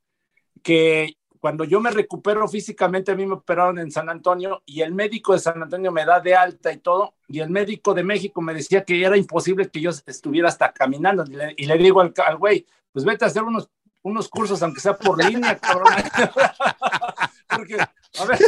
[0.63, 4.95] que cuando yo me recupero físicamente, a mí me operaron en San Antonio y el
[4.95, 7.13] médico de San Antonio me da de alta y todo.
[7.29, 11.23] Y el médico de México me decía que era imposible que yo estuviera hasta caminando.
[11.29, 13.69] Y le, y le digo al güey, pues vete a hacer unos
[14.01, 15.93] unos cursos, aunque sea por línea, cabrón.
[17.55, 18.39] Porque, a ver,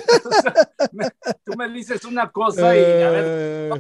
[1.45, 3.71] tú me dices una cosa y, a ver, eh.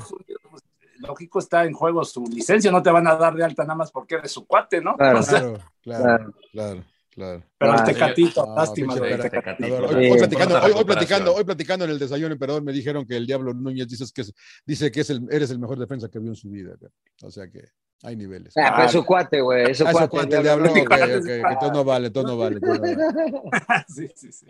[0.50, 0.62] pues,
[0.98, 3.90] lógico está en juego su licencia, no te van a dar de alta nada más
[3.90, 4.94] porque eres su cuate, ¿no?
[4.94, 6.34] Claro, claro, claro.
[6.52, 6.84] Claro.
[7.16, 8.92] Pero el tecatito, lástima.
[8.92, 13.54] Hoy, platicando, hoy, platicando, hoy platicando en el desayuno, emperador, me dijeron que el Diablo
[13.54, 14.22] Núñez dices que
[14.66, 16.76] dice que es el, eres el mejor defensa que vio en su vida.
[17.22, 17.64] O sea que
[18.02, 18.52] hay niveles.
[18.58, 19.70] Ah, pero es su cuate, güey.
[19.70, 20.08] Es su ah, cuate.
[20.08, 20.92] cuate el Diablo, ok, ok.
[20.92, 22.60] Entonces no vale, entonces no vale.
[23.88, 24.46] sí, sí, sí.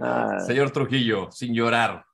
[0.00, 0.38] Ah.
[0.46, 2.04] Señor Trujillo, sin llorar.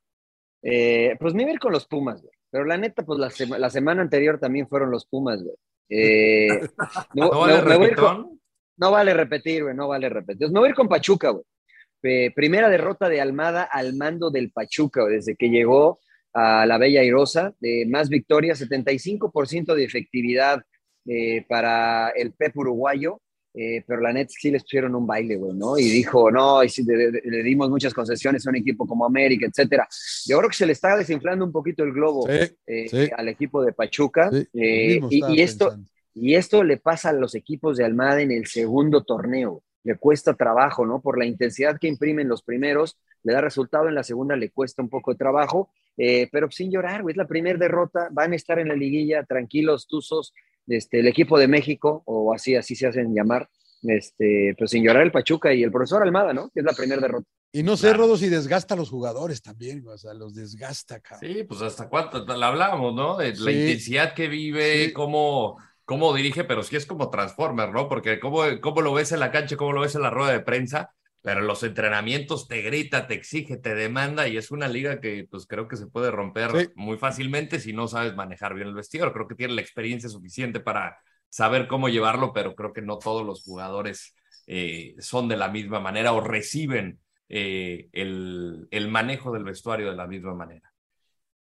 [0.63, 2.33] Eh, pues me ir con los Pumas, güey.
[2.49, 5.55] Pero la neta, pues la, la, semana anterior también fueron los Pumas, güey.
[5.87, 6.67] Eh,
[7.13, 8.40] no, ¿No vale me, me
[8.81, 10.49] no vale repetir, güey, no vale repetir.
[10.49, 12.33] Me voy a ir con Pachuca, güey.
[12.33, 15.99] primera derrota de Almada al mando del Pachuca, desde que llegó
[16.33, 17.53] a la Bella Irosa.
[17.59, 20.63] de más victorias, 75% de efectividad
[21.05, 23.21] eh, para el Pep uruguayo.
[23.53, 25.77] Eh, pero la neta sí les pusieron un baile, güey, ¿no?
[25.77, 29.85] Y dijo, no, y si le, dimos muchas concesiones a un equipo como América, etcétera.
[30.25, 33.73] Yo creo que se le está desinflando un poquito el globo eh, al equipo de
[33.73, 34.31] Pachuca.
[34.53, 35.75] y, esto,
[36.13, 39.63] y esto le pasa a los equipos de Almada en el segundo torneo.
[39.83, 41.01] Le cuesta trabajo, ¿no?
[41.01, 44.81] Por la intensidad que imprimen los primeros, le da resultado, en la segunda le cuesta
[44.81, 48.35] un poco de trabajo, eh, pero sin llorar, güey, es la primera derrota, van a
[48.35, 50.33] estar en la liguilla, tranquilos, tuzos,
[50.67, 53.49] este, el equipo de México, o así, así se hacen llamar,
[53.83, 56.49] este, pues sin llorar el Pachuca y el profesor Almada, ¿no?
[56.49, 57.27] Que es la primera derrota.
[57.53, 61.33] Y no sé, Rodo, si desgasta a los jugadores también, o sea, los desgasta, cabrón.
[61.33, 63.17] Sí, pues hasta cuánto, la hablamos, ¿no?
[63.17, 65.57] De la intensidad que vive, cómo
[65.91, 67.89] cómo dirige, pero sí es como Transformer, ¿no?
[67.89, 70.39] Porque cómo, cómo lo ves en la cancha, cómo lo ves en la rueda de
[70.39, 75.01] prensa, pero en los entrenamientos te grita, te exige, te demanda y es una liga
[75.01, 78.73] que pues creo que se puede romper muy fácilmente si no sabes manejar bien el
[78.73, 79.11] vestidor.
[79.11, 83.25] Creo que tiene la experiencia suficiente para saber cómo llevarlo, pero creo que no todos
[83.25, 84.15] los jugadores
[84.47, 89.97] eh, son de la misma manera o reciben eh, el, el, manejo del vestuario de
[89.97, 90.71] la misma manera.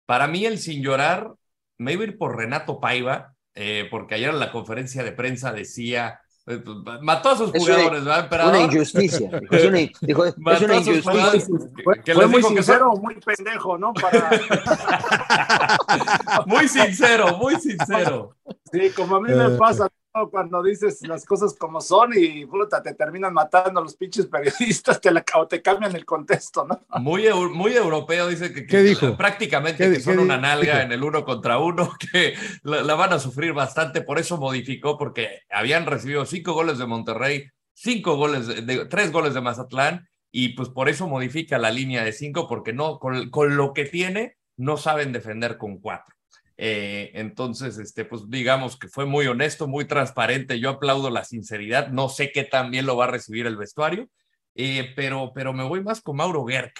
[0.06, 1.34] Para mí, el sin llorar,
[1.76, 5.53] me iba a ir por Renato Paiva, eh, porque ayer en la conferencia de prensa
[5.53, 8.55] decía, eh, pues, mató a sus jugadores, ¿verdad, emperador?
[8.55, 9.29] Una injusticia.
[9.51, 11.57] Es una, dijo, es una injusticia.
[11.83, 13.92] Fue, que fue muy sincero, muy pendejo, ¿no?
[13.94, 14.31] Para...
[16.47, 18.37] muy sincero, muy sincero.
[18.71, 19.88] Sí, como a mí me pasa
[20.26, 25.11] cuando dices las cosas como son y puta, te terminan matando los pinches periodistas te
[25.11, 26.81] la, o te cambian el contexto, ¿no?
[27.00, 29.16] Muy, muy europeo, dice que, ¿Qué dijo?
[29.16, 33.52] prácticamente que son una nalga en el uno contra uno, que la, van a sufrir
[33.52, 39.12] bastante, por eso modificó, porque habían recibido cinco goles de Monterrey, cinco goles, de, tres
[39.12, 43.31] goles de Mazatlán, y pues por eso modifica la línea de cinco, porque no, con,
[43.31, 46.17] con lo que tiene, no saben defender con cuatro.
[46.61, 50.59] Eh, entonces, este, pues digamos que fue muy honesto, muy transparente.
[50.61, 51.88] Yo aplaudo la sinceridad.
[51.88, 54.09] No sé qué tan bien lo va a recibir el vestuario,
[54.57, 56.79] eh, pero, pero me voy más con Mauro Gerk.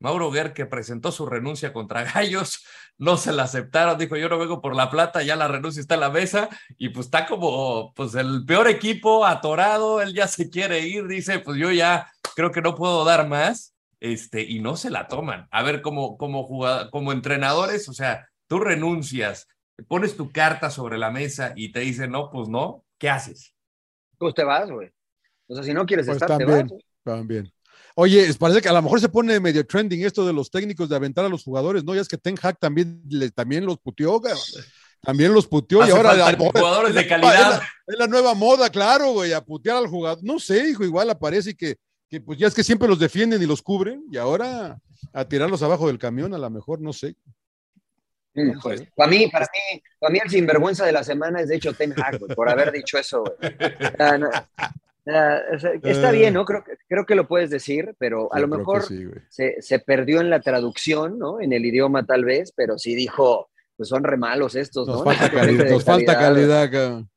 [0.00, 2.64] Mauro Gerk que presentó su renuncia contra Gallos,
[2.96, 5.94] no se la aceptaron, dijo yo no vengo por la plata, ya la renuncia está
[5.94, 10.48] en la mesa y pues está como pues el peor equipo atorado, él ya se
[10.48, 14.76] quiere ir, dice pues yo ya creo que no puedo dar más, este, y no
[14.76, 15.46] se la toman.
[15.50, 16.48] A ver, como, como,
[16.90, 19.46] como entrenadores, o sea, tú renuncias,
[19.86, 23.54] pones tu carta sobre la mesa y te dicen, no, pues no, ¿qué haces?
[24.18, 24.90] Pues te vas, güey.
[25.46, 26.82] O sea, si no quieres pues estar, también, te vas.
[27.04, 27.52] También.
[27.94, 30.96] Oye, parece que a lo mejor se pone medio trending esto de los técnicos de
[30.96, 31.94] aventar a los jugadores, ¿no?
[31.94, 34.20] Ya es que Ten Hag también, le, también los puteó,
[35.00, 37.62] también los puteó y ahora la, jugadores de calidad.
[37.86, 40.24] Es la, nueva moda, claro, güey, a putear al jugador.
[40.24, 41.76] No sé, hijo, igual aparece que,
[42.08, 44.76] que pues ya es que siempre los defienden y los cubren y ahora
[45.12, 47.14] a tirarlos abajo del camión, a lo mejor, no sé.
[48.32, 51.72] Pues, para mí, para mí, para mí el sinvergüenza de la semana es de hecho
[51.72, 53.24] Ten Hag, por haber dicho eso.
[55.82, 56.44] está bien, ¿no?
[56.44, 58.84] Creo, creo que lo puedes decir, pero a lo mejor
[59.28, 61.40] se, se, perdió en la traducción, ¿no?
[61.40, 65.04] En el idioma tal vez, pero sí dijo, pues son re malos estos, nos ¿no?
[65.04, 67.10] Falta calidad, nos falta calidad, cabrón.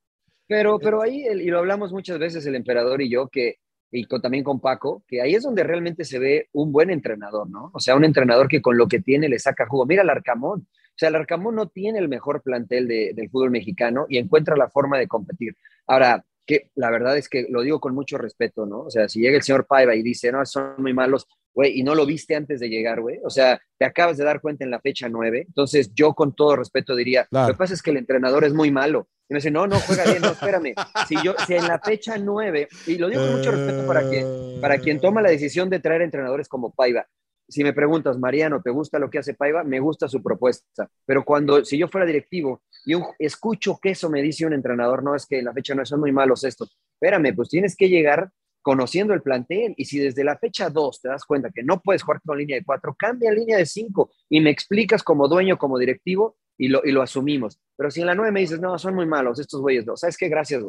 [0.47, 3.57] Pero, pero ahí, y lo hablamos muchas veces el emperador y yo, que
[3.93, 7.49] y con, también con Paco, que ahí es donde realmente se ve un buen entrenador,
[7.49, 7.69] ¿no?
[7.73, 9.85] O sea, un entrenador que con lo que tiene le saca jugo.
[9.85, 10.67] Mira el Arcamón.
[11.03, 14.69] Sea, el Arcamón no tiene el mejor plantel de, del fútbol mexicano y encuentra la
[14.69, 15.57] forma de competir.
[15.85, 18.83] Ahora, que la verdad es que lo digo con mucho respeto, ¿no?
[18.83, 21.83] O sea, si llega el señor Paiva y dice, no, son muy malos, güey, y
[21.83, 23.19] no lo viste antes de llegar, güey.
[23.25, 25.43] O sea, te acabas de dar cuenta en la fecha nueve.
[25.45, 27.47] Entonces, yo con todo respeto diría, claro.
[27.47, 29.09] lo que pasa es que el entrenador es muy malo.
[29.29, 30.73] Y me dice, no, no, juega bien, no, espérame.
[31.07, 34.25] Si yo, si en la fecha nueve, y lo digo con mucho respeto para quien,
[34.61, 37.07] para quien toma la decisión de traer entrenadores como Paiva,
[37.53, 39.63] si me preguntas, Mariano, ¿te gusta lo que hace Paiva?
[39.63, 40.89] Me gusta su propuesta.
[41.05, 45.15] Pero cuando, si yo fuera directivo y escucho que eso me dice un entrenador, no
[45.15, 46.75] es que en la fecha no son muy malos estos.
[46.95, 48.31] Espérame, pues tienes que llegar
[48.63, 49.75] conociendo el plantel.
[49.77, 52.57] Y si desde la fecha 2 te das cuenta que no puedes jugar con línea
[52.57, 56.81] de 4, cambia línea de 5 y me explicas como dueño, como directivo y lo,
[56.83, 57.59] y lo asumimos.
[57.77, 60.17] Pero si en la 9 me dices, no, son muy malos estos güeyes, no, ¿sabes
[60.17, 60.27] qué?
[60.27, 60.63] Gracias.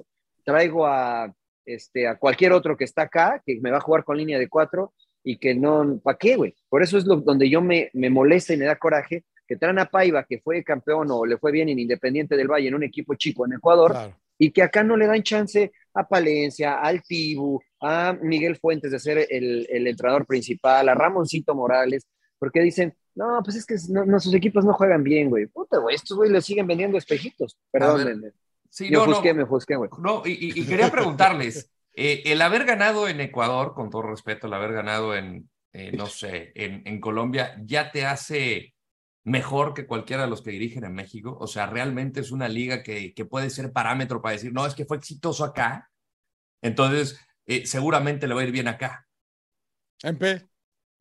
[0.44, 1.32] Traigo a,
[1.64, 4.48] este, a cualquier otro que está acá, que me va a jugar con línea de
[4.48, 4.92] 4
[5.24, 6.54] y que no, ¿para qué, güey?
[6.68, 9.78] Por eso es lo, donde yo me, me molesta y me da coraje que traen
[9.78, 12.82] a Paiva, que fue campeón o le fue bien en Independiente del Valle, en un
[12.82, 14.16] equipo chico en Ecuador, claro.
[14.38, 18.98] y que acá no le dan chance a Palencia, al Tibu, a Miguel Fuentes de
[18.98, 22.06] ser el, el entrenador principal, a Ramoncito Morales,
[22.38, 25.46] porque dicen, no, pues es que no, nuestros equipos no juegan bien, güey.
[25.46, 27.56] Puta, güey, estos güey le siguen vendiendo espejitos.
[27.70, 28.32] Perdón,
[28.70, 29.90] sí, yo no, busqué, no, me busqué, güey.
[29.98, 34.54] No, y, y, quería preguntarles, eh, el haber ganado en Ecuador, con todo respeto, el
[34.54, 38.74] haber ganado en, eh, no sé, en, en, Colombia, ya te hace
[39.22, 41.36] mejor que cualquiera de los que dirigen en México.
[41.40, 44.74] O sea, realmente es una liga que, que puede ser parámetro para decir, no, es
[44.74, 45.90] que fue exitoso acá.
[46.62, 49.06] Entonces, eh, seguramente le va a ir bien acá.
[50.02, 50.46] MP.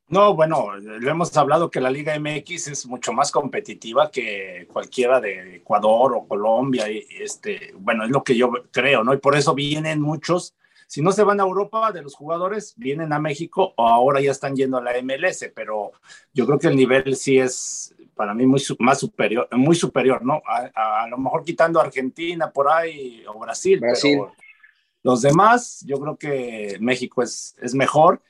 [0.09, 5.19] No, bueno, lo hemos hablado que la Liga MX es mucho más competitiva que cualquiera
[5.19, 6.89] de Ecuador o Colombia.
[6.91, 9.13] Y este, bueno, es lo que yo creo, ¿no?
[9.13, 10.55] Y por eso vienen muchos
[10.87, 14.31] si no se van a Europa de los jugadores, vienen a México o ahora ya
[14.31, 15.91] están yendo a la MLS, pero
[16.33, 20.41] yo creo que el nivel sí es para mí muy más superior, muy superior, ¿no?
[20.45, 24.33] A, a, lo mejor quitando Argentina por ahí o Brasil, Brasil, pero
[25.03, 28.21] los demás, yo creo que México es, es mejor,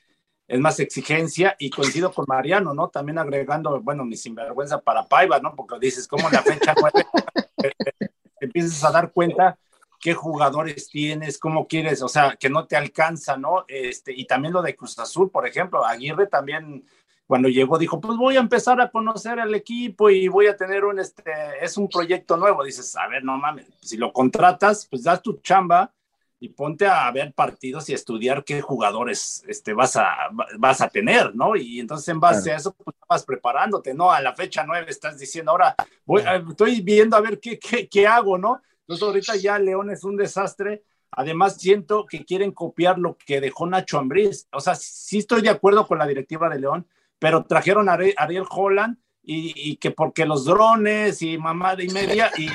[0.47, 2.89] es más exigencia y coincido con Mariano, ¿no?
[2.89, 5.55] También agregando, bueno, mi sinvergüenza para Paiva, ¿no?
[5.55, 6.73] Porque dices, ¿cómo la fecha
[8.39, 9.57] empiezas a dar cuenta
[10.03, 13.63] qué jugadores tienes, cómo quieres, o sea, que no te alcanza, ¿no?
[13.69, 16.85] Este, y también lo de Cruz Azul, por ejemplo, Aguirre también
[17.25, 20.83] cuando llegó dijo, pues voy a empezar a conocer al equipo y voy a tener
[20.83, 22.65] un, este, es un proyecto nuevo.
[22.65, 25.89] Dices, a ver, no mames, si lo contratas, pues das tu chamba
[26.37, 30.13] y ponte a ver partidos y estudiar qué jugadores este, vas, a,
[30.59, 31.55] vas a tener, ¿no?
[31.55, 34.11] Y entonces en base a eso pues, vas preparándote, ¿no?
[34.11, 38.05] A la fecha nueve estás diciendo, ahora voy, estoy viendo a ver qué, qué, qué
[38.05, 38.61] hago, ¿no?
[38.83, 40.83] Entonces ahorita ya León es un desastre.
[41.11, 44.47] Además, siento que quieren copiar lo que dejó Nacho Ambriz.
[44.51, 46.87] O sea, sí estoy de acuerdo con la directiva de León,
[47.19, 52.47] pero trajeron a Ariel Holland y, que porque los drones y mamá de media y,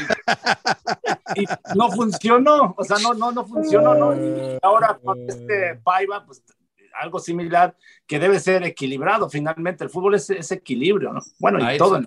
[1.41, 4.15] y, no funcionó, o sea, no, no, no funcionó, ¿no?
[4.15, 6.43] Y ahora con este Paiva, pues
[7.01, 7.75] algo similar
[8.07, 9.31] que debe ser equilibrado.
[9.31, 11.21] Finalmente, el fútbol es, equilibrio, ¿no?
[11.39, 12.03] Bueno, y todo.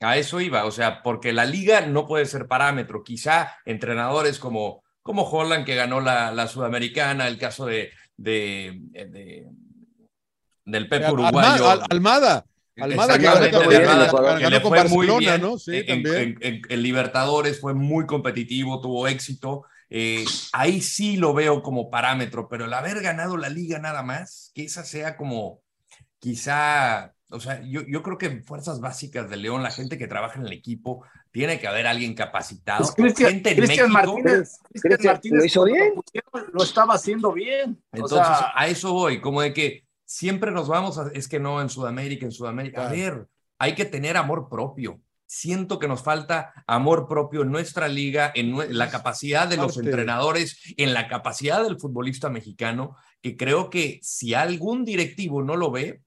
[0.00, 3.04] A eso iba, o sea, porque la liga no puede ser parámetro.
[3.04, 9.46] Quizá entrenadores como, como Holland, que ganó la, la Sudamericana, el caso de, de, de
[10.64, 11.68] del Pep Uruguayo.
[11.90, 12.44] Almada,
[12.80, 15.58] Almada que, ganó, con Barcelona, ¿no?
[15.58, 16.38] Sí, también.
[16.40, 19.64] En, Libertadores fue muy competitivo, tuvo éxito.
[19.90, 24.52] Eh, ahí sí lo veo como parámetro, pero el haber ganado la liga nada más,
[24.54, 25.60] que esa sea como
[26.20, 30.08] quizá, o sea, yo, yo creo que en fuerzas básicas de León, la gente que
[30.08, 32.84] trabaja en el equipo, tiene que haber alguien capacitado.
[32.96, 34.58] Pues gente Cristian Martínez,
[35.30, 35.94] lo hizo bien.
[36.52, 37.80] Lo estaba haciendo bien.
[37.92, 38.20] Entonces,
[38.54, 42.26] a eso voy, como de que siempre nos vamos a, es que no en Sudamérica,
[42.26, 42.88] en Sudamérica.
[42.88, 45.00] A ver, hay que tener amor propio.
[45.24, 50.60] Siento que nos falta amor propio en nuestra liga, en la capacidad de los entrenadores,
[50.76, 56.02] en la capacidad del futbolista mexicano, que creo que si algún directivo no lo ve,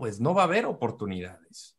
[0.00, 1.76] pues no va a haber oportunidades.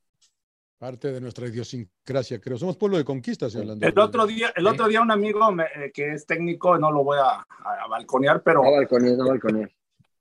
[0.77, 2.57] Parte de nuestra idiosincrasia, creo.
[2.57, 3.85] Somos pueblo de conquistas, hablando.
[3.85, 7.17] El otro día, el otro día un amigo eh, que es técnico, no lo voy
[7.17, 8.63] a, a balconear, pero...
[8.63, 9.71] No balconear, no balconear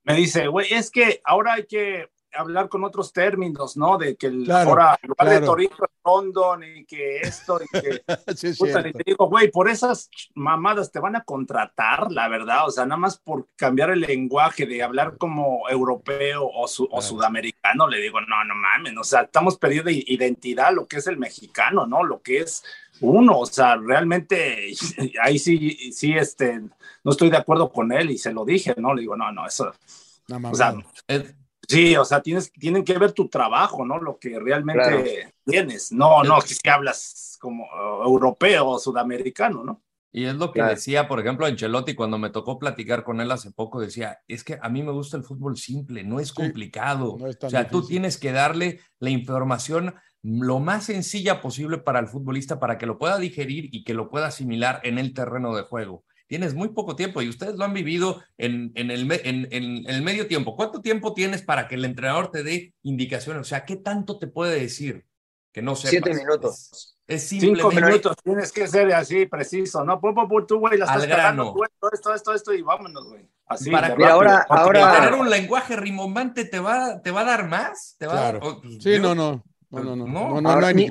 [0.03, 3.97] me dice, güey, es que ahora hay que hablar con otros términos, ¿no?
[3.97, 8.03] De que el, ahora lugar de Torito es London y que esto y que...
[8.35, 12.71] sí, y te digo, güey, por esas mamadas te van a contratar, la verdad, o
[12.71, 18.01] sea, nada más por cambiar el lenguaje de hablar como europeo o, o sudamericano, le
[18.01, 22.03] digo, no, no mames, o sea, estamos perdiendo identidad, lo que es el mexicano, ¿no?
[22.03, 22.63] Lo que es
[23.01, 24.73] uno, o sea, realmente
[25.21, 26.61] ahí sí, sí, este,
[27.03, 28.93] no estoy de acuerdo con él y se lo dije, ¿no?
[28.93, 29.73] Le digo, no, no, eso,
[30.43, 30.75] o sea,
[31.67, 33.99] sí, o sea, tienes, tienen que ver tu trabajo, ¿no?
[33.99, 37.67] Lo que realmente tienes, no, no, que si hablas como
[38.03, 39.81] europeo o sudamericano, ¿no?
[40.13, 43.51] Y es lo que decía, por ejemplo, Ancelotti, cuando me tocó platicar con él hace
[43.51, 47.15] poco, decía, es que a mí me gusta el fútbol simple, no es complicado.
[47.15, 52.59] o sea, tú tienes que darle la información lo más sencilla posible para el futbolista
[52.59, 56.03] para que lo pueda digerir y que lo pueda asimilar en el terreno de juego.
[56.31, 60.27] Tienes muy poco tiempo y ustedes lo han vivido en, en, el, en, el medio
[60.27, 60.55] tiempo.
[60.55, 63.41] ¿Cuánto tiempo tienes para que el entrenador te dé indicaciones?
[63.41, 65.05] O sea, ¿qué tanto te puede decir
[65.51, 65.89] que no sepas?
[65.89, 66.97] Siete minutos.
[67.05, 69.99] Es, Cinco minutos, tienes que ser así, preciso, ¿no?
[69.99, 71.53] Pum, pum, tú, güey, la estás cagando,
[71.91, 73.27] esto, esto, esto, y vámonos, güey.
[73.47, 75.01] Así, para que ahora, ahora...
[75.01, 77.97] tener un lenguaje rimbombante te va, te va a dar más.
[77.99, 78.39] Te va claro.
[78.39, 79.43] pues, sí, no, no.
[79.71, 80.89] No, no, no, no, hay ni,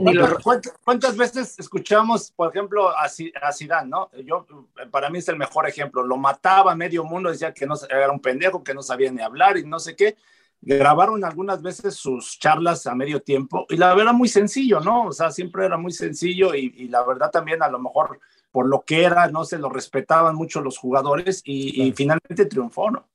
[0.83, 4.11] ¿Cuántas, veces escuchamos, por ejemplo, a, a Zidane, no?
[4.25, 4.47] Yo,
[4.91, 6.03] para mí es el mejor ejemplo.
[6.03, 9.59] Lo mataba medio mundo, decía que no era un pendejo, que no sabía ni hablar
[9.59, 10.17] y no sé qué.
[10.63, 15.09] Grabaron algunas veces sus charlas a medio tiempo y la verdad muy sencillo, ¿no?
[15.09, 18.19] O sea, siempre era muy sencillo y, la verdad también a lo mejor
[18.51, 23.07] por lo que era, no se lo respetaban mucho los jugadores y, finalmente triunfó, ¿no?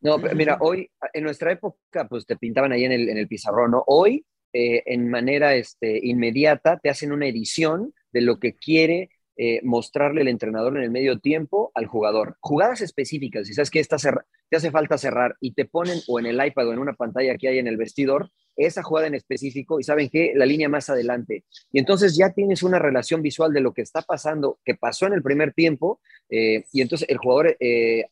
[0.00, 3.72] No, mira, hoy, en nuestra época, pues te pintaban ahí en el, en el pizarrón,
[3.72, 3.82] ¿no?
[3.88, 9.60] Hoy eh, en manera este, inmediata, te hacen una edición de lo que quiere eh,
[9.62, 12.36] mostrarle el entrenador en el medio tiempo al jugador.
[12.40, 13.96] Jugadas específicas, si sabes que esta
[14.48, 17.36] te hace falta cerrar y te ponen o en el iPad o en una pantalla
[17.36, 20.90] que hay en el vestidor, esa jugada en específico y saben que la línea más
[20.90, 21.44] adelante.
[21.72, 25.12] Y entonces ya tienes una relación visual de lo que está pasando, que pasó en
[25.12, 27.56] el primer tiempo, eh, y entonces el jugador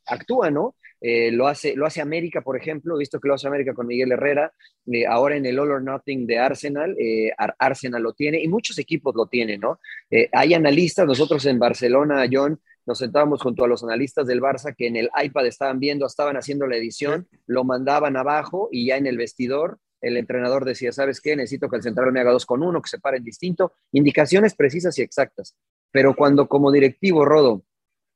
[0.07, 0.74] actúa, ¿no?
[1.07, 4.12] Eh, lo, hace, lo hace América, por ejemplo, visto que lo hace América con Miguel
[4.12, 4.54] Herrera,
[4.87, 8.78] eh, ahora en el All or Nothing de Arsenal, eh, Arsenal lo tiene y muchos
[8.78, 9.78] equipos lo tienen, ¿no?
[10.33, 14.87] hay analistas, nosotros en Barcelona, John, nos sentábamos junto a los analistas del Barça que
[14.87, 19.07] en el iPad estaban viendo, estaban haciendo la edición, lo mandaban abajo y ya en
[19.07, 21.34] el vestidor el entrenador decía, ¿sabes qué?
[21.34, 24.98] Necesito que el central me haga dos con uno, que se paren distinto, indicaciones precisas
[24.98, 25.57] y exactas.
[25.90, 27.64] Pero cuando como directivo, Rodo,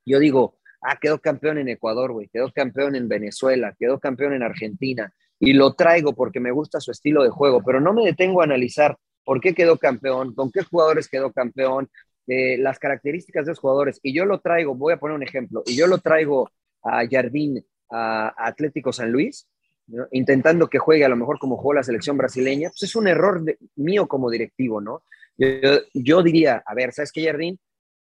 [0.05, 4.43] yo digo, ah, quedó campeón en Ecuador, güey, quedó campeón en Venezuela, quedó campeón en
[4.43, 8.41] Argentina, y lo traigo porque me gusta su estilo de juego, pero no me detengo
[8.41, 11.89] a analizar por qué quedó campeón, con qué jugadores quedó campeón,
[12.27, 15.63] eh, las características de los jugadores, y yo lo traigo, voy a poner un ejemplo,
[15.67, 16.51] y yo lo traigo
[16.83, 19.49] a Jardín, a, Atlético San Luis,
[20.13, 23.43] intentando que juegue a lo mejor como jugó la selección brasileña, pues es un error
[23.77, 25.03] mío como directivo, ¿no?
[25.37, 25.49] Yo,
[25.95, 27.59] yo, diría, a ver, ¿sabes qué, Jardín?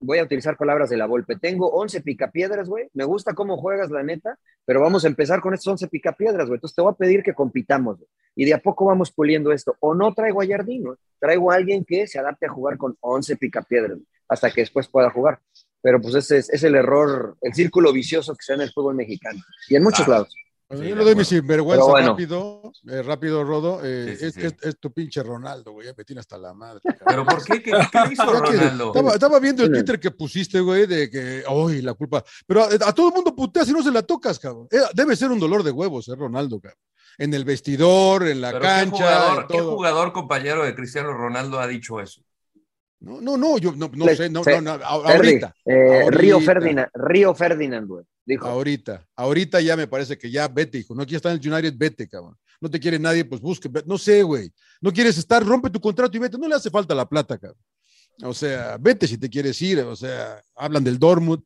[0.00, 1.36] voy a utilizar palabras de la Volpe.
[1.36, 2.88] Tengo 11 picapiedras, güey.
[2.94, 6.56] Me gusta cómo juegas, la neta, pero vamos a empezar con estos 11 picapiedras, güey.
[6.56, 8.08] Entonces te voy a pedir que compitamos, güey.
[8.34, 9.76] Y de a poco vamos puliendo esto.
[9.80, 10.84] O no traigo a Jardín,
[11.18, 15.10] Traigo a alguien que se adapte a jugar con 11 picapiedras, hasta que después pueda
[15.10, 15.40] jugar.
[15.82, 18.94] Pero pues ese es, el error, el círculo vicioso que se da en el fútbol
[18.94, 20.34] mexicano y en muchos lados.
[20.70, 23.80] Yo le doy mi sinvergüenza rápido, eh, rápido, Rodo.
[23.82, 25.88] Eh, es, tu pinche Ronaldo, güey.
[25.96, 26.80] Me tiene hasta la madre.
[27.04, 27.60] ¿Pero por qué?
[27.62, 27.72] ¿Qué,
[28.12, 28.92] hizo Ronaldo?
[29.12, 32.22] Estaba, viendo el Twitter que pusiste, güey, de que, ¡ay, la culpa!
[32.46, 34.68] Pero a, todo el mundo putea si no se la tocas, cabrón.
[34.70, 36.78] Eh, debe ser un dolor de huevos, eh, Ronaldo, cabrón.
[37.18, 39.46] En el vestidor, en la cancha.
[39.48, 42.22] ¿qué jugador compañero de Cristiano Ronaldo ha dicho eso?
[43.01, 45.55] No, no, no, yo no, no sé, no, no, eh, ahorita,
[46.11, 48.05] Río Ferdinand, Río Ferdinand, güey.
[48.26, 48.46] Dijo.
[48.46, 50.94] Ahorita, ahorita ya me parece que ya vete, hijo.
[50.94, 52.36] No quieres estar en el United, vete, cabrón.
[52.61, 53.70] No te quiere nadie, pues busque.
[53.86, 54.53] No sé, güey.
[54.82, 56.36] No quieres estar, rompe tu contrato y vete.
[56.36, 57.59] No le hace falta la plata, cabrón.
[58.22, 59.80] O sea, vete si te quieres ir.
[59.80, 61.42] O sea, hablan del Dortmund.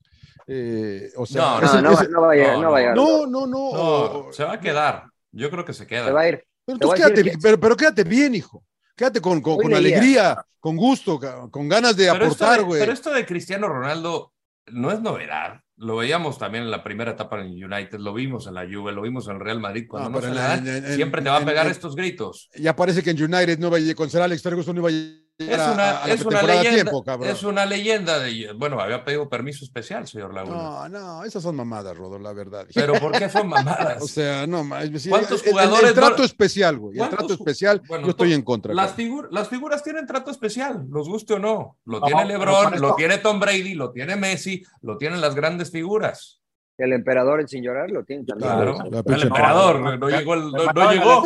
[0.47, 2.97] Eh, o sea, no, no, no, va a llegar, no, va a llegar.
[2.97, 4.33] No, no, no.
[4.33, 5.05] se va a quedar.
[5.31, 6.07] Yo creo que se queda.
[6.07, 6.45] Se va a ir.
[6.67, 8.65] Pero, quédate, pero, pero quédate bien, hijo.
[8.97, 11.21] Quédate con, con, alegría, con gusto,
[11.51, 12.81] con ganas de aportar, güey.
[12.81, 14.33] Pero esto de Cristiano Ronaldo
[14.67, 15.61] no es novedad.
[15.77, 19.03] Lo veíamos también en la primera etapa en United, lo vimos en la Juve, lo
[19.03, 19.87] vimos en el Real Madrid.
[19.89, 22.49] Cuando no, se siempre te va a pegar estos gritos.
[22.55, 25.24] Ya parece que en United no va a con Sir Alex Ferguson no iba a
[25.39, 26.93] es una, es una leyenda,
[27.25, 30.57] es una leyenda de, bueno, había pedido permiso especial, señor Laguna.
[30.57, 32.67] No, no, esas son mamadas, Rodo, la verdad.
[32.73, 34.01] Pero ¿por qué son mamadas?
[34.03, 34.65] o sea, no,
[35.09, 35.89] ¿cuántos jugadores?
[35.91, 38.73] El, trato especial, güey, el trato especial, yo estoy en contra.
[38.75, 38.95] Las,
[39.31, 41.79] las figuras tienen trato especial, los guste o no.
[41.85, 46.44] Lo tiene LeBron, lo tiene Tom Brady, lo tiene Messi, lo tienen las grandes figuras.
[46.77, 48.51] El emperador, sin llorar, lo tiene también.
[48.51, 50.35] Claro, el emperador, no, llegó.
[50.35, 51.23] El, no, no llegó.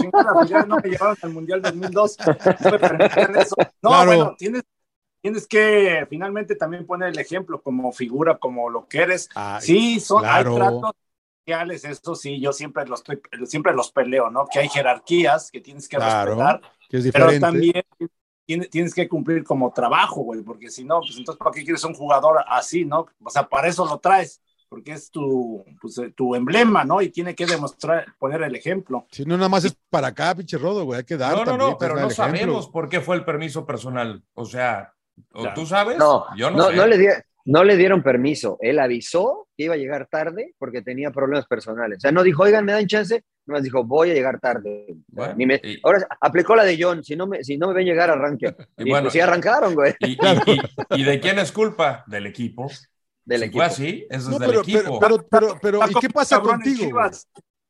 [0.67, 2.17] no me llevaron al Mundial 2002.
[3.81, 4.63] No, no bueno, tienes,
[5.23, 9.29] tienes que finalmente también poner el ejemplo como figura, como lo que eres.
[9.61, 10.93] sí, son, hay tratos
[11.39, 13.03] sociales, eso sí, yo siempre los,
[13.47, 14.47] siempre los peleo, ¿no?
[14.47, 17.85] Que hay jerarquías que tienes que respetar, que es pero también
[18.71, 21.95] tienes que cumplir como trabajo, güey, porque si no, pues entonces, ¿para qué quieres un
[21.95, 23.07] jugador así, no?
[23.23, 27.01] O sea, para eso lo traes porque es tu, pues, eh, tu emblema, ¿no?
[27.01, 29.07] Y tiene que demostrar, poner el ejemplo.
[29.11, 31.35] Si no, nada más es para acá, pinche rodo, güey, hay que dar.
[31.35, 34.23] No, no, no, pero no sabemos por qué fue el permiso personal.
[34.35, 34.93] O sea,
[35.55, 35.99] ¿tú sabes?
[35.99, 38.59] No, yo no, no, le no le dieron permiso.
[38.61, 41.99] Él avisó que iba a llegar tarde porque tenía problemas personales.
[41.99, 43.25] O sea, no dijo, oigan, me dan chance.
[43.47, 44.87] Nomás dijo, voy a llegar tarde.
[45.83, 47.03] Ahora aplicó la de John.
[47.03, 48.55] Si no me, si no me ven llegar, arranque.
[48.77, 49.95] Y, y bueno, pues sí arrancaron, güey.
[50.01, 52.05] ¿Y, de quién es culpa?
[52.07, 52.69] Del equipo
[53.29, 53.63] del equipo.
[53.63, 54.99] así, eso es del equipo.
[54.99, 56.99] Pero, pero, pero, ¿y qué pasa contigo?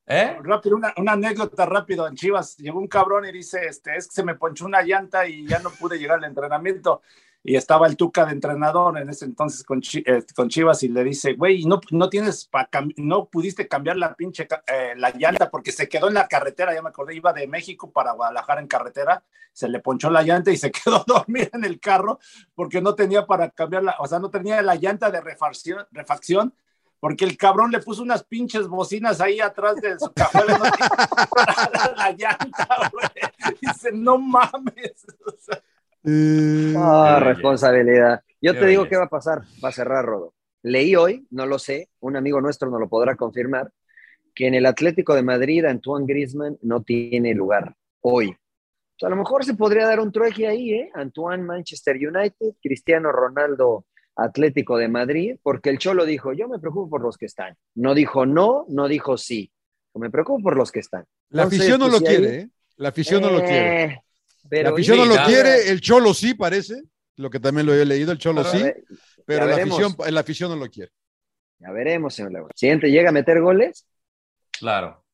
[0.06, 0.38] ¿Eh?
[0.42, 2.56] Rápido, una, una, anécdota rápido en Chivas.
[2.56, 5.58] Llegó un cabrón y dice, este, es que se me ponchó una llanta y ya
[5.58, 7.02] no pude llegar al entrenamiento
[7.44, 11.04] y estaba el Tuca de entrenador en ese entonces con, eh, con Chivas y le
[11.04, 12.50] dice, güey, no, no tienes,
[12.96, 16.82] no pudiste cambiar la pinche, eh, la llanta porque se quedó en la carretera, ya
[16.82, 20.56] me acordé, iba de México para Guadalajara en carretera, se le ponchó la llanta y
[20.56, 22.18] se quedó dormida en el carro
[22.54, 26.54] porque no tenía para cambiarla, o sea, no tenía la llanta de refacción, refacción
[27.00, 30.64] porque el cabrón le puso unas pinches bocinas ahí atrás de su cajuela no
[31.96, 33.56] la llanta, güey.
[33.60, 35.06] Dice, no mames.
[35.26, 35.62] O sea,
[36.04, 38.22] Ah, responsabilidad.
[38.40, 39.42] Yo te digo qué va a pasar.
[39.62, 40.34] Va a cerrar Rodo.
[40.62, 43.70] Leí hoy, no lo sé, un amigo nuestro no lo podrá confirmar,
[44.34, 48.36] que en el Atlético de Madrid Antoine Griezmann no tiene lugar hoy.
[49.00, 50.90] a lo mejor se podría dar un trueque ahí, ¿eh?
[50.94, 53.86] Antoine Manchester United, Cristiano Ronaldo
[54.16, 57.56] Atlético de Madrid, porque el Cholo dijo, yo me preocupo por los que están.
[57.74, 59.52] No dijo no, no dijo sí.
[59.94, 61.04] Me preocupo por los que están.
[61.30, 62.48] La afición no lo quiere, ¿eh?
[62.76, 64.02] La afición no lo quiere.
[64.50, 66.82] La afición no lo quiere, el Cholo sí parece,
[67.16, 68.64] lo que también lo he leído, el Cholo sí,
[69.26, 70.92] pero la afición, la afición no lo quiere.
[71.58, 72.52] Ya veremos, señor Laguna.
[72.54, 73.86] Siguiente llega a meter goles.
[74.52, 75.04] Claro.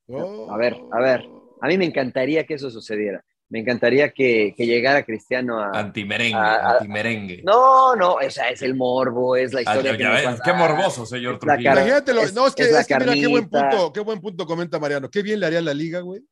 [0.51, 1.25] A ver, a ver.
[1.61, 3.25] A mí me encantaría que eso sucediera.
[3.49, 5.71] Me encantaría que, llegara Cristiano a.
[5.79, 7.43] Antimerengue, antimerengue.
[7.45, 9.97] No, no, esa es el morbo, es la historia.
[9.97, 11.73] que qué morboso, señor Trujillo.
[11.73, 15.11] Imagínatelo, no, es que, es, que mira qué buen punto, qué buen punto comenta Mariano.
[15.11, 16.23] Qué bien le haría la liga, güey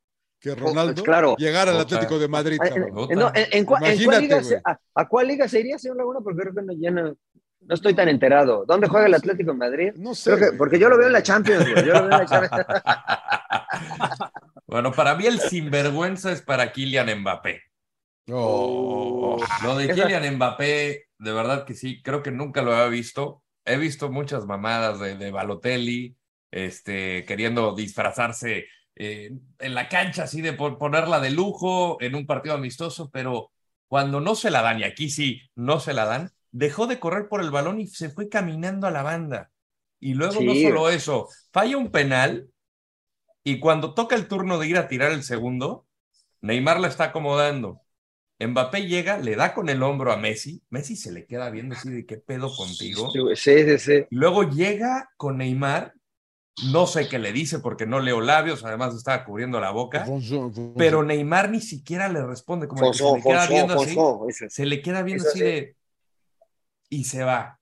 [0.43, 1.36] que oh, Ronaldo claro.
[1.38, 2.59] llegara al Atlético de Madrid.
[3.53, 4.61] En, cuál liga se,
[4.95, 6.18] a, cuál liga se iría, señor Laguna?
[6.20, 7.16] Porque creo que no, ya no,
[7.70, 8.64] estoy tan enterado.
[8.66, 9.93] ¿Dónde juega el Atlético de Madrid?
[9.95, 10.53] No sé.
[10.59, 11.64] porque yo lo veo en la Champions.
[11.64, 12.66] Yo lo veo en la Champions.
[14.66, 17.62] bueno, para mí el sinvergüenza es para Kylian Mbappé.
[18.28, 19.40] Oh.
[19.62, 23.45] Lo de Kylian Mbappé, de verdad que sí, creo que nunca lo había visto.
[23.64, 26.16] He visto muchas mamadas de, de Balotelli,
[26.51, 28.66] este, queriendo disfrazarse
[28.97, 33.51] eh, en la cancha, así de ponerla de lujo en un partido amistoso, pero
[33.88, 37.28] cuando no se la dan, y aquí sí no se la dan, dejó de correr
[37.28, 39.51] por el balón y se fue caminando a la banda.
[40.01, 42.49] Y luego no solo eso, falla un penal
[43.45, 45.86] y cuando toca el turno de ir a tirar el segundo,
[46.40, 47.80] Neymar la está acomodando.
[48.38, 50.62] Mbappé llega, le da con el hombro a Messi.
[50.70, 53.11] Messi se le queda viendo así de qué pedo contigo.
[53.11, 54.05] Sí, sí, sí.
[54.11, 55.95] Luego llega con Neymar,
[56.71, 60.07] no sé qué le dice porque no leo labios, además estaba cubriendo la boca,
[60.77, 64.51] pero Neymar ni siquiera le responde, como que se le queda viendo así, Fonso, ese.
[64.51, 65.45] se le queda viendo Eso así sí.
[65.45, 65.77] de
[66.91, 67.59] y se va.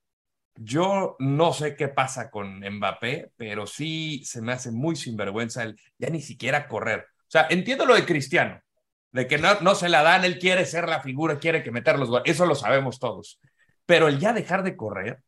[0.56, 5.80] Yo no sé qué pasa con Mbappé, pero sí se me hace muy sinvergüenza el
[5.98, 7.06] ya ni siquiera correr.
[7.20, 8.60] O sea, entiendo lo de Cristiano,
[9.12, 11.96] de que no, no se la dan, él quiere ser la figura, quiere que meter
[11.98, 13.40] los goles, eso lo sabemos todos.
[13.86, 15.22] Pero el ya dejar de correr,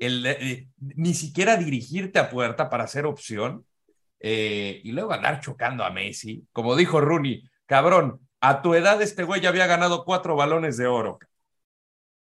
[0.00, 3.64] el eh, ni siquiera dirigirte a puerta para hacer opción,
[4.20, 9.24] eh, y luego andar chocando a Messi, como dijo Rooney, cabrón, a tu edad este
[9.24, 11.18] güey ya había ganado cuatro balones de oro.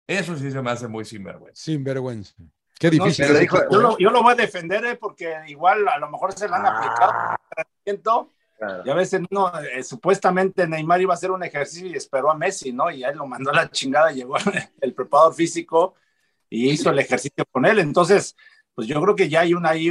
[0.07, 1.61] Eso sí se me hace muy sinvergüenza.
[1.61, 2.33] Sin vergüenza.
[2.79, 3.25] Qué difícil.
[3.39, 3.81] dijo- yo, ¿eh?
[3.81, 6.65] lo, yo lo voy a defender eh, porque igual a lo mejor se le han
[6.65, 8.31] aplicado entrenamiento,
[8.85, 12.37] y a veces no, eh, supuestamente Neymar iba a hacer un ejercicio y esperó a
[12.37, 12.89] Messi, ¿no?
[12.89, 14.35] Y él lo mandó a la chingada, llegó
[14.81, 15.95] el preparador físico
[16.55, 17.79] y hizo el ejercicio con él.
[17.79, 18.35] Entonces,
[18.73, 19.89] pues yo creo que ya hay un ahí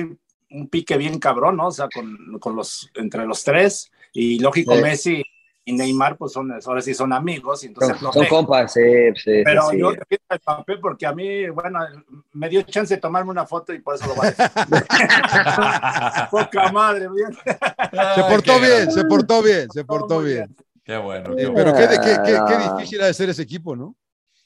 [0.50, 1.66] un pique bien cabrón, ¿no?
[1.68, 4.82] O sea, con, con los, entre los tres, y lógico, Sí.
[4.82, 5.24] Messi
[5.64, 8.80] y Neymar, pues son, ahora sí son amigos, y entonces Son, compas, sí,
[9.16, 9.96] sí, Pero sí, yo sí.
[9.98, 11.80] defiendo el papel porque a mí, bueno,
[12.34, 14.84] me dio chance de tomarme una foto y por eso lo voy a defender.
[16.30, 17.32] Poca madre, bien.
[18.14, 20.54] Se portó bien, se portó bien, se portó bien.
[20.84, 21.30] Qué bueno.
[21.34, 23.96] Pero qué, qué- qué- qué difícil ha de ser ese equipo, ¿no?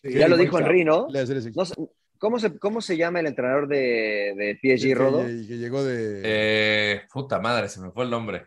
[0.03, 1.09] Ya lo dijo Henry, ¿no?
[1.11, 1.75] No sé,
[2.19, 5.21] ¿Cómo se, ¿Cómo se llama el entrenador de, de PSG, Rodo?
[5.23, 6.21] Que, que llegó de.
[6.25, 8.47] Eh, puta madre, se me fue el nombre.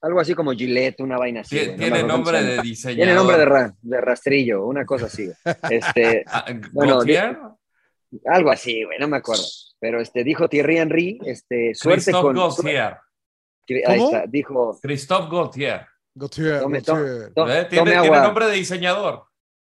[0.00, 1.56] Algo así como Gillette, una vaina así.
[1.56, 2.96] Güey, tiene nombre de diseñador.
[3.04, 5.30] Tiene nombre de, ra- de rastrillo, una cosa así.
[5.70, 7.38] Este, Ah, bueno, ¿Gautier?
[8.10, 9.44] di- algo así, güey, no me acuerdo.
[9.78, 12.36] Pero este, dijo Thierry Henry, este, suerte Christophe con...
[12.36, 12.96] Gautier.
[13.86, 14.10] Ahí ¿Cómo?
[14.16, 14.78] está, dijo...
[14.82, 15.86] Christophe Gautier.
[16.14, 17.32] Gautier, Tome, Gautier.
[17.34, 17.64] to- ¿Eh?
[17.64, 19.24] tome Tiene, tiene nombre de diseñador,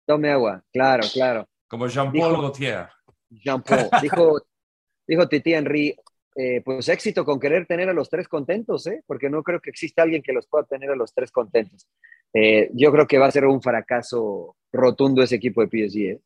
[0.05, 1.47] tome agua, claro, claro.
[1.67, 2.41] como Jean-Paul Dijo-
[3.43, 3.89] Gaultier.
[3.89, 3.89] Jean-Paul.
[4.01, 4.41] Dijo,
[5.07, 5.95] dijo Titi Henry,
[6.35, 9.03] eh, pues éxito con querer tener a los tres contentos, ¿eh?
[9.07, 11.87] porque no creo que exista alguien que los pueda tener a los tres contentos.
[12.33, 15.99] Eh, yo creo que va a ser un fracaso rotundo ese equipo de PSG.
[16.01, 16.21] ¿eh?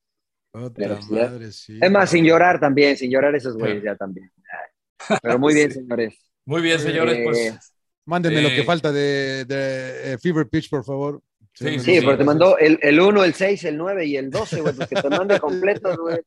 [0.51, 1.78] Otra madre, sí.
[1.82, 4.32] Es más, sin llorar también, sin llorar esos güeyes ya también.
[5.22, 6.16] Pero muy bien, señores.
[6.45, 7.76] Muy bien, señores, Eh, pues.
[8.05, 11.22] Mándenme lo Eh, que falta de, de, eh, Fever Pitch, por favor.
[11.54, 14.30] Sí, Sí, sí, porque te mandó el, el 1, el 6, el 9 y el
[14.30, 16.20] 12, güey, pues que te mande completos, güey.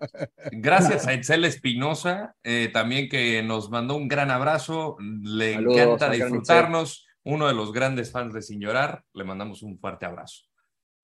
[0.51, 4.97] Gracias a Itzel Espinosa, eh, también que nos mandó un gran abrazo.
[5.01, 7.07] Le Saludos encanta disfrutarnos.
[7.25, 9.05] Uno de los grandes fans de Sin Llorar.
[9.15, 10.43] Le mandamos un fuerte abrazo.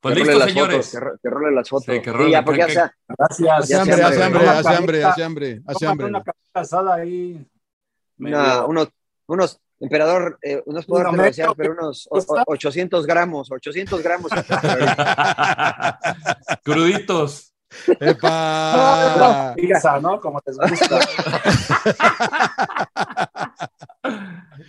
[0.00, 0.76] Pues que listo, señores.
[0.76, 1.84] fotos, que, ro- que role las fotos.
[1.86, 3.50] Sí, que Sí, role, ya, porque que- ya sea- Gracias.
[3.50, 6.06] Hace hambre, hace hambre, hambre, hace hambre, hace hambre, hace hambre.
[6.06, 7.46] una cabeza asada ahí.
[8.18, 8.88] una- medio- unos,
[9.26, 14.30] unos, emperador, eh, unos puedo metro, pero unos o- o- 800 gramos, 800 gramos.
[16.64, 17.52] Cruditos.
[18.00, 19.52] ¡Epa!
[19.56, 20.18] Pizza, ¿no?
[20.20, 20.98] Como les gusta.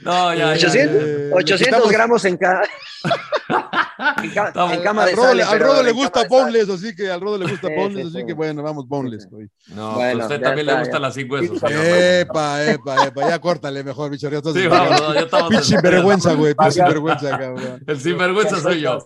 [0.02, 2.62] No, ya, ya, 800, eh, le 800 quitamos- gramos en, ca-
[4.24, 7.10] en, ca- Estamos- en cama Al de Rodo, al Rodo le gusta boneless, así que
[7.12, 8.26] al Rodo le gusta Sí, boneless, sí, así sí.
[8.26, 9.28] que bueno, vamos boneless.
[9.30, 9.48] güey.
[9.68, 11.60] No, Bueno, a usted también está, le gustan las sin huesos.
[11.70, 14.30] Epa, epa, epa, ya córtale mejor, bicho.
[14.30, 17.84] Ya Sí, vamos, no, ya estamos Pinche sinvergüenza, güey, pinche sinvergüenza, cabrón.
[17.86, 19.00] El sinvergüenza soy yo.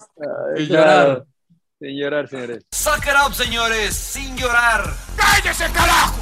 [0.57, 1.23] Y llorar.
[1.79, 2.63] Sin llorar, señores.
[2.71, 4.93] Suck it up, señores, sin llorar.
[5.17, 6.15] ¡Cállese, carajo!